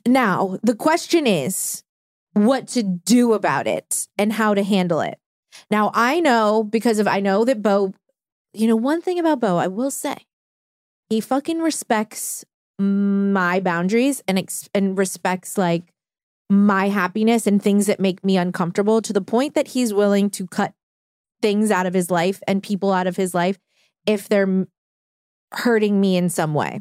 [0.06, 1.82] Now, the question is
[2.32, 5.18] what to do about it and how to handle it.
[5.70, 7.92] Now, I know because of, I know that Beau,
[8.56, 10.16] you know, one thing about Beau, I will say,
[11.08, 12.44] he fucking respects
[12.78, 15.92] my boundaries and, ex- and respects like
[16.48, 20.46] my happiness and things that make me uncomfortable to the point that he's willing to
[20.46, 20.72] cut
[21.42, 23.58] things out of his life and people out of his life
[24.06, 24.66] if they're
[25.52, 26.80] hurting me in some way.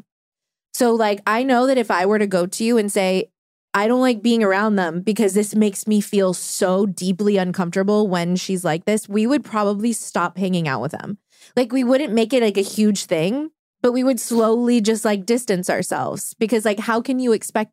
[0.74, 3.30] So, like, I know that if I were to go to you and say,
[3.72, 8.36] I don't like being around them because this makes me feel so deeply uncomfortable when
[8.36, 11.18] she's like this, we would probably stop hanging out with them.
[11.54, 13.50] Like, we wouldn't make it like a huge thing,
[13.82, 17.72] but we would slowly just like distance ourselves because, like, how can you expect?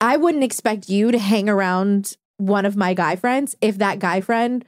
[0.00, 4.20] I wouldn't expect you to hang around one of my guy friends if that guy
[4.20, 4.64] friend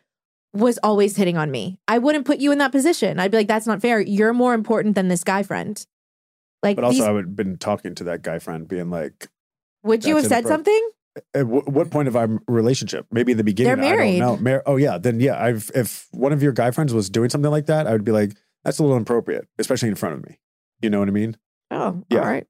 [0.54, 1.78] was always hitting on me.
[1.86, 3.20] I wouldn't put you in that position.
[3.20, 4.00] I'd be like, that's not fair.
[4.00, 5.84] You're more important than this guy friend.
[6.62, 9.28] Like, But also, these- I would have been talking to that guy friend, being like,
[9.82, 10.90] would you have said something?
[11.34, 13.06] At w- what point of our relationship?
[13.10, 13.76] Maybe in the beginning.
[13.80, 14.16] They're married.
[14.16, 14.50] I don't know.
[14.50, 15.42] Mar- oh yeah, then yeah.
[15.42, 18.12] I've if one of your guy friends was doing something like that, I would be
[18.12, 18.32] like,
[18.64, 20.38] that's a little inappropriate, especially in front of me.
[20.80, 21.36] You know what I mean?
[21.70, 22.20] Oh, Yeah.
[22.20, 22.46] all right.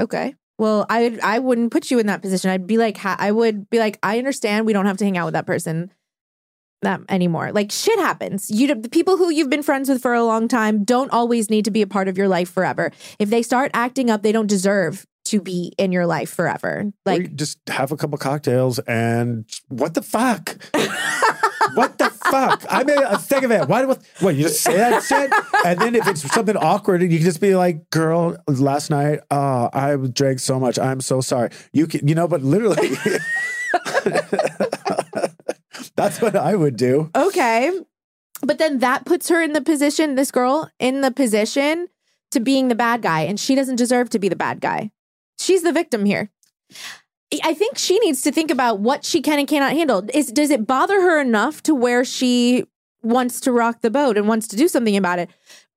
[0.00, 0.34] Okay.
[0.58, 2.50] Well, I I wouldn't put you in that position.
[2.50, 5.26] I'd be like, I would be like, I understand we don't have to hang out
[5.26, 5.92] with that person
[6.82, 7.52] that anymore.
[7.52, 8.50] Like shit happens.
[8.50, 11.64] You the people who you've been friends with for a long time don't always need
[11.66, 12.90] to be a part of your life forever.
[13.18, 16.92] If they start acting up, they don't deserve to be in your life forever.
[17.04, 20.56] Like just have a couple cocktails and what the fuck?
[21.74, 22.64] what the fuck?
[22.68, 23.68] I mean, uh, think of it.
[23.68, 25.32] Why do what you just say that shit?
[25.64, 29.20] And then if it's something awkward, and you can just be like, "Girl, last night,
[29.30, 30.78] uh, I drank so much.
[30.78, 32.90] I'm so sorry." You can, you know, but literally,
[35.96, 37.10] that's what I would do.
[37.14, 37.72] Okay.
[38.42, 41.88] But then that puts her in the position, this girl in the position
[42.32, 44.90] to being the bad guy, and she doesn't deserve to be the bad guy.
[45.38, 46.30] She's the victim here.
[47.42, 50.04] I think she needs to think about what she can and cannot handle.
[50.14, 52.64] Is does it bother her enough to where she
[53.02, 55.30] wants to rock the boat and wants to do something about it?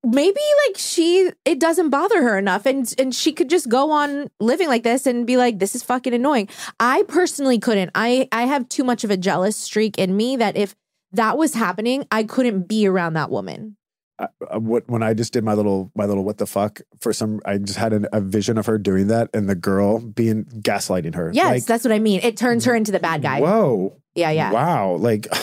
[0.04, 4.30] Maybe like she it doesn't bother her enough and and she could just go on
[4.40, 6.50] living like this and be like this is fucking annoying.
[6.80, 7.92] I personally couldn't.
[7.96, 10.76] I I have too much of a jealous streak in me that if
[11.12, 13.76] that was happening, I couldn't be around that woman.
[14.20, 17.40] Uh, what when I just did my little my little what the fuck for some
[17.46, 21.16] I just had an, a vision of her doing that and the girl being gaslighting
[21.16, 21.32] her.
[21.34, 22.20] Yes, Like, that's what I mean.
[22.24, 23.40] It turns her into the bad guy.
[23.40, 23.96] Whoa.
[24.16, 24.52] Yeah, yeah.
[24.52, 24.96] Wow.
[24.96, 25.28] Like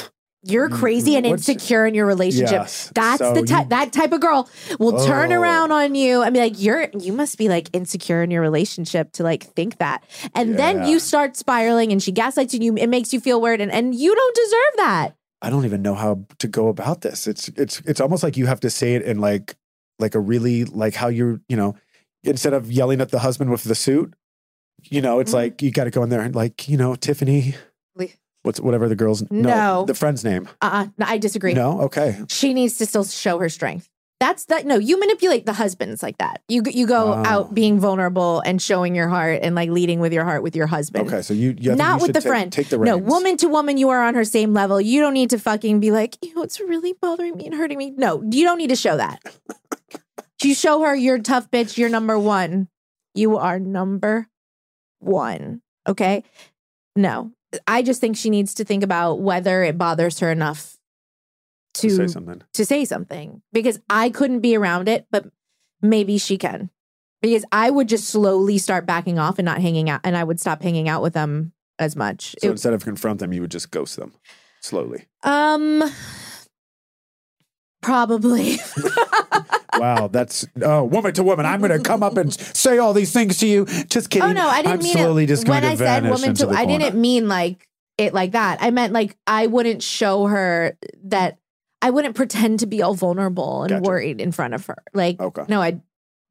[0.48, 2.52] You're crazy and insecure in your relationship.
[2.52, 2.92] Yes.
[2.94, 4.48] That's So the type you- that type of girl
[4.78, 5.40] will turn Oh.
[5.40, 9.10] around on you and be like, "You're you must be like insecure in your relationship
[9.14, 10.04] to like think that."
[10.36, 12.76] And then you start spiraling and she gaslights you.
[12.76, 15.08] It makes you feel weird, and, and you don't deserve that.
[15.46, 17.28] I don't even know how to go about this.
[17.28, 19.54] It's it's it's almost like you have to say it in like
[20.00, 21.76] like a really like how you're, you know,
[22.24, 24.12] instead of yelling at the husband with the suit,
[24.82, 25.34] you know, it's Mhm.
[25.34, 27.54] like you got to go in there and like, you know, Tiffany
[28.42, 29.84] what's whatever the girl's No.
[29.86, 30.48] the friend's name.
[30.60, 31.54] Uh, uh I disagree.
[31.54, 32.20] No, okay.
[32.28, 33.88] She needs to still show her strength.
[34.18, 34.64] That's that.
[34.64, 36.40] No, you manipulate the husbands like that.
[36.48, 37.22] You you go Oh.
[37.26, 40.66] out being vulnerable and showing your heart and like leading with your heart with your
[40.66, 41.06] husband.
[41.08, 42.50] Okay, so you, you Not you with the take- friend.
[42.52, 44.80] Take the No, woman to woman, you are on her same level.
[44.80, 47.76] You don't need to fucking be like, you know, it's really bothering me and hurting
[47.76, 47.90] me.
[47.90, 49.20] No, you don't need to show that.
[50.42, 52.68] you show her you're tough bitch, you're number one.
[53.14, 54.28] You are number
[55.00, 55.60] one.
[55.86, 56.24] Okay.
[56.94, 57.32] No,
[57.66, 60.75] I just think she needs to think about whether it bothers her enough
[61.80, 62.42] to, to say something.
[62.54, 65.26] to say something because I couldn't be around it, but
[65.82, 66.70] maybe she can.
[67.22, 70.38] Because I would just slowly start backing off and not hanging out, and I would
[70.38, 72.34] stop hanging out with them as much.
[72.40, 74.12] So It- instead of confront them, you would just ghost them
[74.60, 75.06] slowly.
[75.22, 75.82] um,
[77.82, 78.56] probably.
[79.78, 81.44] Wow, that's oh, woman to woman.
[81.44, 83.66] I'm going to come up and say all these things to you.
[83.66, 84.26] Just kidding.
[84.26, 85.26] oh no, I didn't I'm mean slowly it.
[85.26, 86.78] just when I said woman to, I corner.
[86.78, 87.68] didn't mean like
[87.98, 88.56] it like that.
[88.62, 91.36] I meant like I wouldn't show her that.
[91.82, 93.82] I wouldn't pretend to be all vulnerable and Gotcha.
[93.82, 94.82] worried in front of her.
[94.94, 95.44] Like, Okay.
[95.48, 95.80] no, I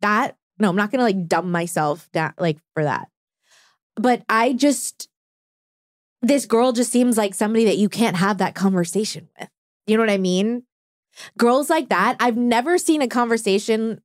[0.01, 3.09] that no, I'm not gonna like dumb myself down like for that.
[3.95, 5.09] But I just
[6.21, 9.49] this girl just seems like somebody that you can't have that conversation with.
[9.85, 10.63] You know what I mean?
[11.37, 14.01] Girls like that, I've never seen a conversation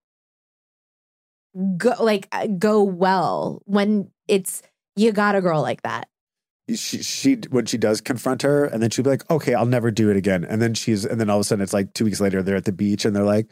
[1.76, 4.62] go like uh, go well when it's
[4.96, 6.08] you got a girl like that.
[6.76, 9.90] She she when she does confront her and then she'll be like okay i'll never
[9.90, 12.04] do it again and then she's and then all of a sudden it's like two
[12.04, 13.46] weeks later they're at the beach and they're like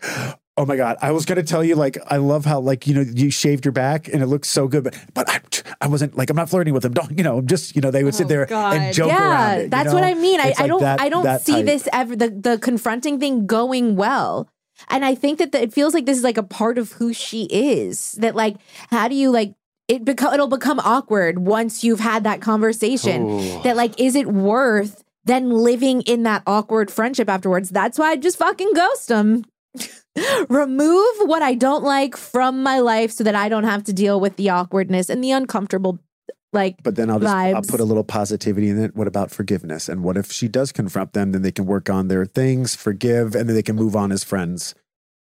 [0.57, 3.01] oh my god i was gonna tell you like i love how like you know
[3.01, 5.41] you shaved your back and it looks so good but but i
[5.81, 7.91] i wasn't like i'm not flirting with them don't you know I'm just you know
[7.91, 9.95] they would sit oh, there and joke yeah, around it, that's know?
[9.95, 10.41] what I mean.
[10.41, 11.67] I, It's I don't that- I don't see type.
[11.67, 14.49] this ever the the confronting thing going well.
[14.89, 17.13] And I think that the, it feels like this is like a part of who
[17.13, 18.13] she is.
[18.13, 18.57] That like
[18.91, 19.55] how do you like
[19.89, 23.29] it become it'll become awkward once you've had that conversation.
[23.29, 23.63] Ooh.
[23.63, 27.71] That like is it worth then living in that awkward friendship afterwards?
[27.71, 29.45] That's why I just fucking ghost them.
[30.49, 34.21] Remove what I don't like from my life so that I don't have to deal
[34.21, 35.99] with the awkwardness and the uncomfortable
[36.53, 38.97] like But then I'll just I'll put a little positivity in it.
[38.97, 39.89] What about forgiveness?
[39.89, 41.33] And what if she does confront them?
[41.33, 44.25] Then they can work on their things, forgive, and then they can move on as
[44.25, 44.75] friends.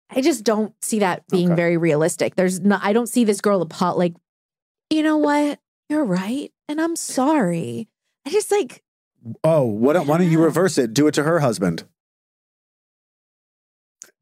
[0.10, 1.56] I just don't see that being Okay.
[1.56, 2.36] very realistic.
[2.38, 4.14] There's not, I don't see this girl apart like,
[4.90, 5.60] you know what?
[5.90, 6.52] You're right.
[6.68, 7.88] And I'm sorry.
[8.26, 8.84] I just like,
[9.44, 9.96] Oh, what?
[10.06, 10.94] Why don't you reverse it?
[10.94, 11.84] Do it to her husband.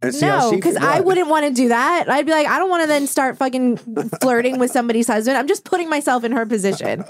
[0.02, 2.10] And see how no, because I wouldn't want to do that.
[2.10, 3.78] I'd be like, I don't want to then start fucking
[4.22, 5.38] flirting with somebody's husband.
[5.38, 7.06] I'm just putting myself in her position.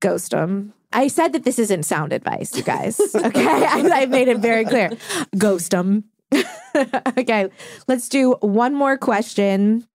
[0.00, 0.72] Ghost him.
[0.92, 3.00] I said that this isn't sound advice, you guys.
[3.14, 3.46] Okay.
[3.46, 4.90] I, I made it very clear.
[5.36, 6.04] Ghost him.
[7.18, 7.50] okay.
[7.88, 9.86] Let's do one more question.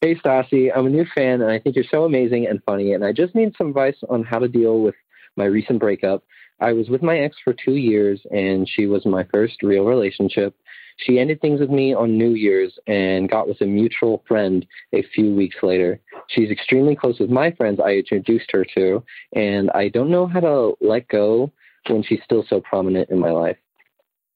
[0.00, 2.92] Hey, Stassi, I'm a new fan, and I think you're so amazing and funny.
[2.92, 4.94] And I just need some advice on how to deal with
[5.34, 6.22] my recent breakup.
[6.60, 10.54] I was with my ex for two years, and she was my first real relationship.
[10.98, 15.02] She ended things with me on New Year's and got with a mutual friend a
[15.02, 16.00] few weeks later.
[16.28, 19.02] She's extremely close with my friends I introduced her to,
[19.34, 21.50] and I don't know how to let go
[21.88, 23.56] when she's still so prominent in my life.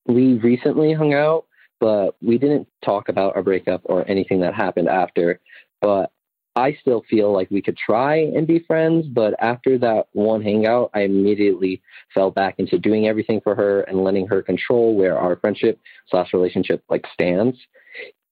[0.06, 1.44] We recently hung out,
[1.82, 5.40] but we didn't talk about our breakup or anything that happened after.
[5.82, 6.12] But
[6.54, 9.06] I still feel like we could try and be friends.
[9.06, 11.82] But after that one hangout, I immediately
[12.14, 16.32] fell back into doing everything for her and letting her control where our friendship slash
[16.32, 17.58] relationship like stands.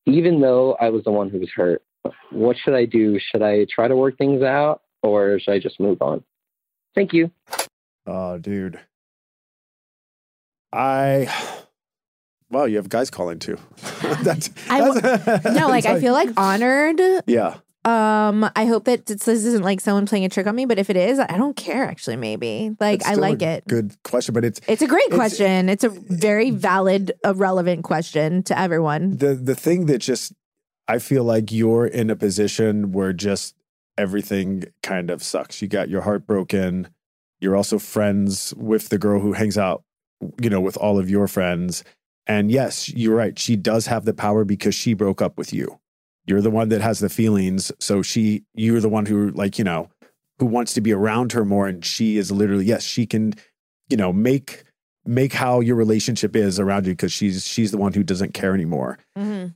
[0.07, 1.82] Even though I was the one who was hurt,
[2.30, 3.18] what should I do?
[3.18, 6.24] Should I try to work things out or should I just move on?
[6.94, 7.30] Thank you.
[8.07, 8.78] Oh, dude.
[10.72, 11.28] I.
[12.51, 13.57] Well, you have guys calling too.
[14.22, 17.01] that's, I w- that's- No, like I feel like honored.
[17.26, 17.57] Yeah.
[17.82, 20.90] Um, I hope that this isn't like someone playing a trick on me, but if
[20.90, 22.76] it is, I don't care actually, maybe.
[22.78, 23.66] Like I like it.
[23.66, 25.68] Good question, but it's It's a great it's- question.
[25.70, 29.16] It's a very valid, a relevant question to everyone.
[29.16, 30.34] the the thing that just
[30.88, 33.55] I feel like you're in a position where just
[33.96, 35.62] everything kind of sucks.
[35.62, 36.88] You got your heart broken.
[37.40, 39.84] You're also friends with the girl who hangs out,
[40.42, 41.82] you know, with all of your friends.
[42.31, 43.37] And yes, you're right.
[43.37, 45.81] She does have the power because she broke up with you.
[46.26, 47.72] You're the one that has the feelings.
[47.81, 49.91] So she, you're the one who, like, you know,
[50.39, 51.66] who wants to be around her more.
[51.66, 53.35] And she is literally, yes, she can,
[53.89, 54.62] you know, make
[55.05, 58.53] make how your relationship is around you because she's she's the one who doesn't care
[58.53, 59.47] anymore mm-hmm.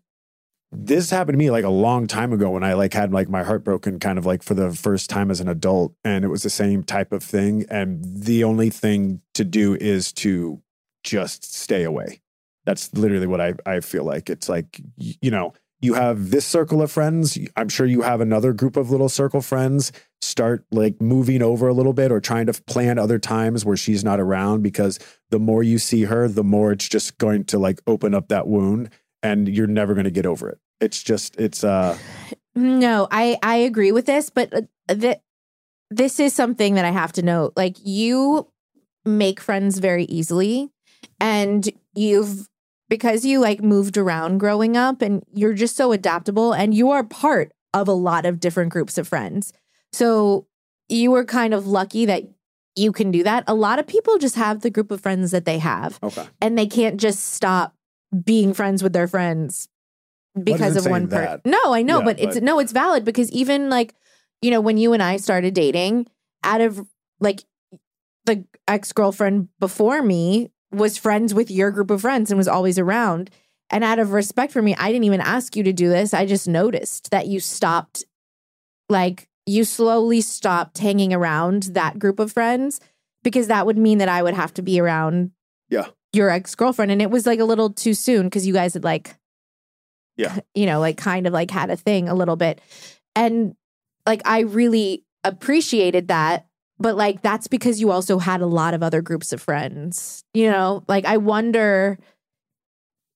[0.72, 3.43] this happened to me like a long time ago when I like had like my
[3.43, 6.45] heart broken kind of like for the first time as an adult and it was
[6.45, 10.62] the same type of thing and the only thing to do is to
[11.03, 12.22] just stay away.
[12.64, 14.30] That's literally what I I feel like.
[14.30, 18.54] It's like you know, you have this circle of friends, I'm sure you have another
[18.54, 19.92] group of little circle friends
[20.22, 24.02] start like moving over a little bit or trying to plan other times where she's
[24.02, 24.98] not around because
[25.30, 28.46] the more you see her, the more it's just going to like open up that
[28.46, 28.88] wound
[29.22, 30.58] and you're never going to get over it.
[30.80, 31.98] It's just it's uh
[32.54, 35.18] No, I I agree with this, but uh, th-
[35.90, 37.52] this is something that I have to note.
[37.56, 38.48] Like you
[39.04, 40.70] make friends very easily,
[41.20, 42.48] and you've
[42.89, 47.05] because you like moved around growing up, and you're just so adaptable, and you are
[47.05, 49.53] part of a lot of different groups of friends.
[49.93, 50.47] So
[50.89, 52.24] you were kind of lucky that
[52.76, 53.45] you can do that.
[53.47, 56.26] A lot of people just have the group of friends that they have, okay.
[56.41, 57.74] and they can't just stop
[58.24, 59.68] being friends with their friends
[60.43, 61.41] because of one person.
[61.45, 63.95] No, I know, Yeah, but it's but- no, it's valid because even like,
[64.43, 66.07] you know, when you and I started dating,
[66.43, 66.87] out of
[67.20, 67.45] like
[68.26, 72.79] the ex girlfriend before me was friends with your group of friends and was always
[72.79, 73.31] around.
[73.70, 76.12] And out of respect for me, I didn't even ask you to do this.
[76.14, 78.05] I just noticed that you stopped,
[78.89, 82.81] like, you slowly stopped hanging around that group of friends
[83.22, 85.33] because that would mean that I would have to be around
[85.70, 85.89] Yeah.
[86.12, 86.91] your ex girlfriend.
[86.93, 89.16] And it was like a little too soon because you guys had like,
[90.16, 90.39] Yeah.
[90.55, 92.61] you know, like kind of like had a thing a little bit.
[93.16, 93.55] And
[94.07, 96.47] like I really appreciated that
[96.79, 100.25] but like that's because you also had a lot of other groups of friends.
[100.35, 101.99] You know, like I wonder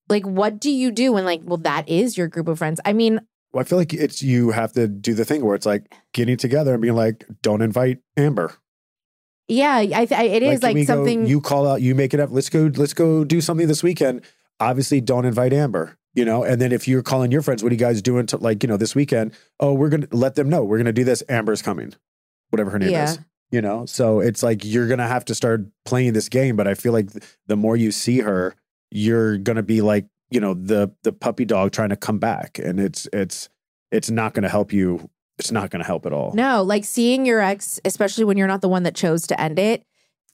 [0.08, 2.80] like what do you do when like well that is your group of friends?
[2.84, 3.20] I mean,
[3.52, 6.36] Well, I feel like it's you have to do the thing where it's like getting
[6.36, 8.54] together and being like, don't invite Amber.
[9.48, 11.94] yeah, I, th- I it is can like, we go- something you call out, you
[11.94, 12.30] make it up.
[12.30, 12.70] Let's go.
[12.74, 14.22] Let's go do something this weekend.
[14.60, 15.96] Obviously, don't invite Amber.
[16.14, 18.38] You know, and then if you're calling your friends, what are you guys doing to
[18.38, 19.32] like you know this weekend?
[19.60, 21.22] Oh, we're gonna let them know we're gonna do this.
[21.28, 21.92] Amber's coming,
[22.50, 23.04] whatever her name Yeah.
[23.04, 23.18] is.
[23.50, 26.54] You know, so it's like you're gonna have to start playing this game.
[26.56, 27.08] But I feel like
[27.46, 28.54] the more you see her,
[28.90, 32.78] you're gonna be like you know the the puppy dog trying to come back, and
[32.78, 33.48] it's it's
[33.90, 35.08] it's not gonna help you.
[35.38, 36.32] It's not gonna help at all.
[36.34, 39.58] No, like seeing your ex, especially when you're not the one that chose to end
[39.58, 39.82] it,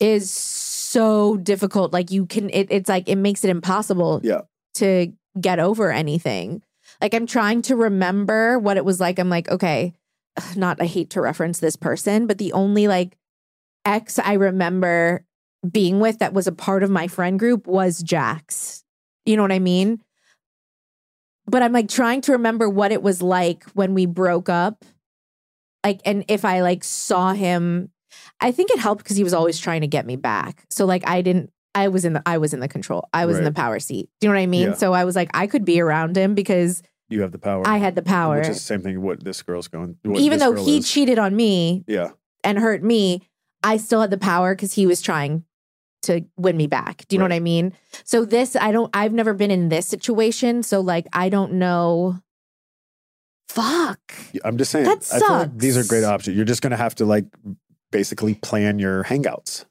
[0.00, 1.92] is so difficult.
[1.92, 4.40] Like you can, it, it's like it makes it impossible Yeah.
[4.74, 6.62] to get over anything.
[7.02, 9.18] Like I'm trying to remember what it was like.
[9.18, 9.92] I'm like, okay,
[10.57, 13.16] not I hate to reference this person, but the only like
[13.85, 15.24] ex I remember
[15.70, 18.85] being with that was a part of my friend group was Jax.
[19.24, 20.01] You know what I mean?
[21.47, 24.85] But I'm like trying to remember what it was like when we broke up.
[25.85, 27.91] Like, and if I like saw him,
[28.41, 30.64] I think it helped because he was always trying to get me back.
[30.70, 33.09] So like I didn't I was in the I was in the control.
[33.12, 34.09] I was in the power seat.
[34.20, 34.68] Do you know what I mean?
[34.68, 34.74] Yeah.
[34.74, 37.62] So I was like I could be around him because You have the power.
[37.66, 38.38] I had the power.
[38.38, 39.00] Which is the same thing.
[39.02, 39.96] What this girl's going.
[40.02, 40.90] what Even though he is.
[40.90, 42.11] cheated on me Yeah.
[42.42, 43.28] and hurt me,
[43.62, 45.44] I still had the power because he was trying
[46.02, 47.05] to win me back.
[47.09, 47.72] Do you know what I mean?
[48.05, 50.62] So this, I don't, I've never been in this situation.
[50.62, 52.20] So like, I don't know.
[53.48, 54.00] Fuck.
[54.44, 54.84] I'm just saying.
[54.86, 56.36] That feel like these are great options.
[56.36, 57.26] You're just going to have to like
[57.92, 59.64] basically plan your hangouts.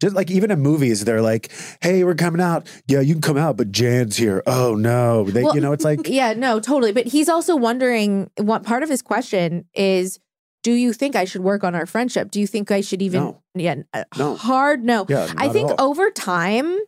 [0.00, 2.66] Just like even in movies, they're like, "Hey, we're coming out.
[2.86, 4.42] Yeah, you can come out, but Jan's here.
[4.46, 6.92] Oh no, they, Well, you know, it's like yeah, no, totally.
[6.92, 10.18] But he's also wondering what part of his question is
[10.62, 12.30] do you think I should work on our friendship?
[12.30, 13.42] Do you think I should even, No.
[13.54, 14.36] yeah, uh, No.
[14.36, 15.06] hard no.
[15.08, 16.78] Yeah, I think over time,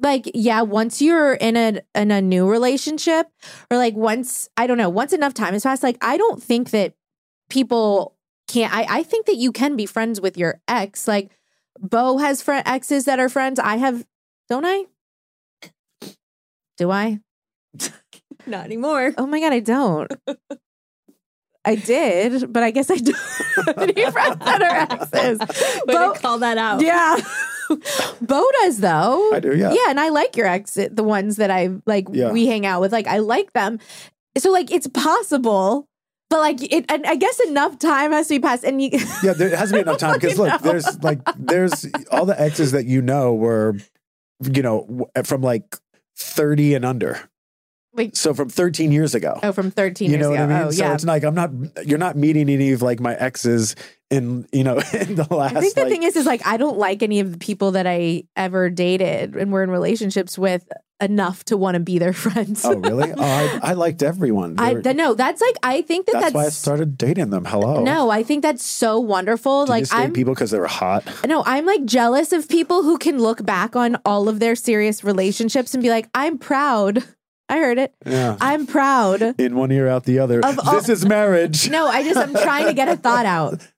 [0.00, 3.28] like, yeah, once you're in a in a new relationship,
[3.70, 6.70] or like once, I don't know, once enough time has passed, like, I don't think
[6.70, 6.94] that
[7.48, 8.16] people
[8.48, 11.08] can't, I, I think that you can be friends with your ex.
[11.08, 11.30] Like,
[11.80, 13.58] Beau has friend exes that are friends.
[13.58, 14.04] I have,
[14.48, 14.84] don't I?
[16.78, 17.20] Do I?
[18.46, 19.12] Not anymore.
[19.18, 20.12] Oh my god, I don't.
[21.64, 23.16] I did, but I guess I don't
[23.66, 25.38] have any friends that are exes.
[25.86, 26.80] Way Beau- call that out.
[26.80, 27.16] yeah.
[28.20, 29.32] Beau does though.
[29.32, 29.72] I do, yeah.
[29.72, 32.30] Yeah, and I like your ex, the ones that I like Yeah.
[32.30, 32.92] we hang out with.
[32.92, 33.80] Like I like them.
[34.38, 35.88] So like it's possible,
[36.28, 38.90] but like it I guess enough time has to be passed and you
[39.22, 42.72] yeah, there has to be enough time because look, there's like there's all the exes
[42.72, 43.76] that you know were,
[44.42, 45.76] you know, uh, from like
[46.16, 47.20] 30 and under.
[47.92, 49.40] Like, So from 13 years ago.
[49.42, 50.42] Oh, from 13 you years know ago.
[50.42, 50.68] what I oh, mean?
[50.68, 50.94] Oh, so yeah.
[50.94, 51.50] it's like I'm not
[51.86, 53.74] you're not meeting any of like my exes
[54.10, 56.56] in you know in the last I think the like, thing is, is like I
[56.56, 60.66] don't like any of the people that I ever dated and were in relationships with
[61.02, 62.64] enough to want to be their friends.
[62.64, 63.12] Oh really?
[63.12, 64.56] Oh, I, I liked everyone.
[64.56, 67.30] They I were- no, that's like I think that that's, that's, why I started dating
[67.30, 67.44] them.
[67.44, 67.82] Hello.
[67.82, 69.66] no, I think that's so wonderful.
[69.66, 71.04] Did like I'm people because they were hot.
[71.26, 75.02] no, I'm like jealous of people who can look back on all of their serious
[75.04, 77.04] relationships and be like, I'm proud.
[77.48, 77.94] I heard it.
[78.04, 78.36] Yeah.
[78.40, 79.22] I'm proud.
[79.38, 80.40] In one ear, out the other.
[80.44, 81.70] Of all- this is marriage.
[81.70, 83.66] No, I just I'm trying to get a thought out.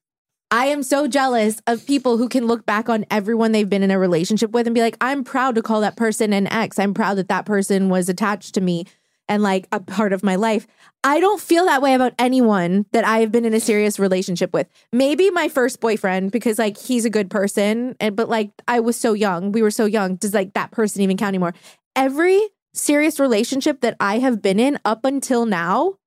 [0.51, 3.91] I am so jealous of people who can look back on everyone they've been in
[3.91, 6.79] a relationship with and be like, I'm proud to call that person an ex.
[6.79, 8.85] I'm proud that that person was attached to me
[9.27, 10.65] and like a part of my life.
[11.03, 14.51] I don't feel that way about anyone that I have been in a serious relationship
[14.51, 14.67] with.
[14.91, 18.95] Maybe my first boyfriend because like he's a good person and but like I was
[18.95, 19.51] so young.
[19.51, 20.15] We were so young.
[20.15, 21.53] Does like that person even count anymore?
[21.95, 22.41] Every
[22.73, 25.98] serious relationship that I have been in up until now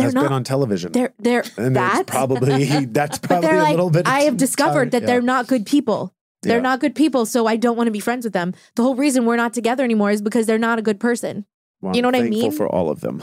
[0.00, 0.92] they're Has not been on television.
[0.92, 4.06] they're they're and that's probably that's probably a like little bit.
[4.08, 5.06] I have discovered that yeah.
[5.06, 6.14] they're not good people.
[6.42, 6.62] They're Yeah.
[6.62, 8.54] not good people, so I don't want to be friends with them.
[8.74, 11.44] The whole reason we're not together anymore is because they're not a good person.
[11.82, 12.52] Well, you know I'm what I mean?
[12.52, 13.22] For all of them.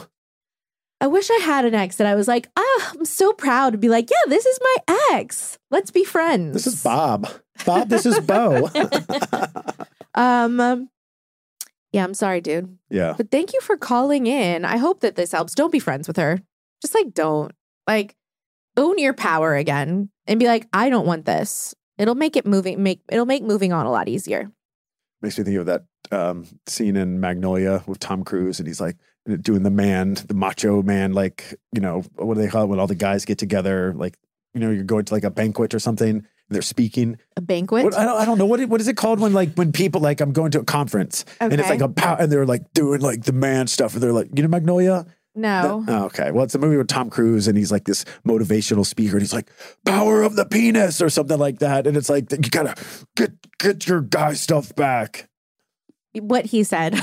[1.00, 3.78] I wish I had an ex that I was like, ah, I'm so proud to
[3.78, 5.60] be like, yeah, this is my ex.
[5.70, 6.54] Let's be friends.
[6.54, 7.28] This is Bob.
[7.66, 8.70] Bob, this is Beau.
[10.16, 10.90] um, um,
[11.92, 12.78] yeah, I'm sorry, dude.
[12.90, 13.14] yeah.
[13.16, 14.66] But thank you for calling in.
[14.66, 15.54] I hope that this helps.
[15.56, 16.42] Don't be friends with her.
[16.82, 17.52] Just like don't.
[17.88, 18.16] Like
[18.76, 21.74] own your power again and be like, I don't want this.
[21.98, 24.52] It'll make it moving make it'll make moving on a lot easier.
[25.22, 28.98] Makes me think of that um, scene in Magnolia with Tom Cruise, and he's like
[29.42, 32.80] doing the man, the macho man, like you know what do they call it when
[32.80, 34.16] all the guys get together, like
[34.54, 37.18] you know you're going to like a banquet or something, they're speaking.
[37.36, 37.84] A banquet.
[37.84, 39.72] What, I don't, I don't know what it, what is it called when like when
[39.72, 42.74] people like I'm going to a conference and it's like a pow, and they're like
[42.74, 45.06] doing like the man stuff, and they're like you know Magnolia.
[45.38, 45.86] No.
[45.88, 46.32] Oh, okay.
[46.32, 49.34] Well, it's a movie with Tom Cruise, and he's like this motivational speaker, and he's
[49.34, 49.50] like,
[49.86, 52.74] "Power of the penis" or something like that, and it's like you gotta
[53.16, 55.30] get get your guy stuff back.
[56.14, 57.00] What he said.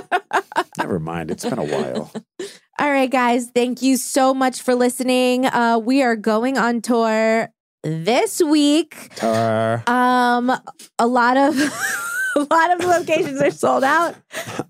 [0.78, 1.30] Never mind.
[1.30, 2.10] It's been a while.
[2.80, 3.50] All right, guys.
[3.54, 5.46] Thank you so much for listening.
[5.46, 7.50] Uh, we are going on tour
[7.84, 9.14] this week.
[9.14, 9.84] Tar.
[9.86, 10.50] Um,
[10.98, 11.54] a lot of
[12.36, 14.14] a lot of locations are sold out,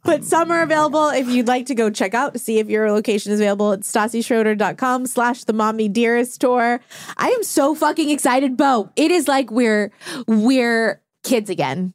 [0.04, 1.08] but some are available.
[1.08, 3.90] If you'd like to go check out to see if your location is available, it's
[3.90, 6.80] stassischroeder.com slash the mommy dearest tour.
[7.16, 8.90] I am so fucking excited, Beau.
[8.96, 9.92] It is like we're
[10.26, 11.94] we're kids again.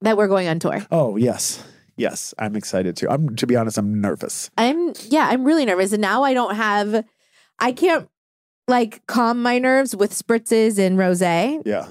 [0.00, 0.84] That we're going on tour.
[0.90, 1.62] Oh yes,
[1.96, 2.34] yes.
[2.38, 3.08] I'm excited too.
[3.08, 3.78] I'm to be honest.
[3.78, 4.50] I'm nervous.
[4.58, 5.92] I'm yeah, I'm really nervous.
[5.92, 7.04] And now I don't have
[7.60, 8.08] I can't
[8.66, 11.62] like calm my nerves with spritzes and rosé.
[11.64, 11.86] Yeah.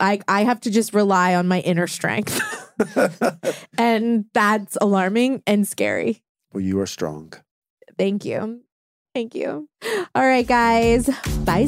[0.00, 2.40] I I have to just rely on my inner strength.
[3.78, 6.22] and that's alarming and scary.
[6.52, 7.32] Well, you are strong.
[7.98, 8.62] Thank you.
[9.14, 9.68] Thank you.
[10.14, 11.10] All right, guys.
[11.44, 11.66] Bye.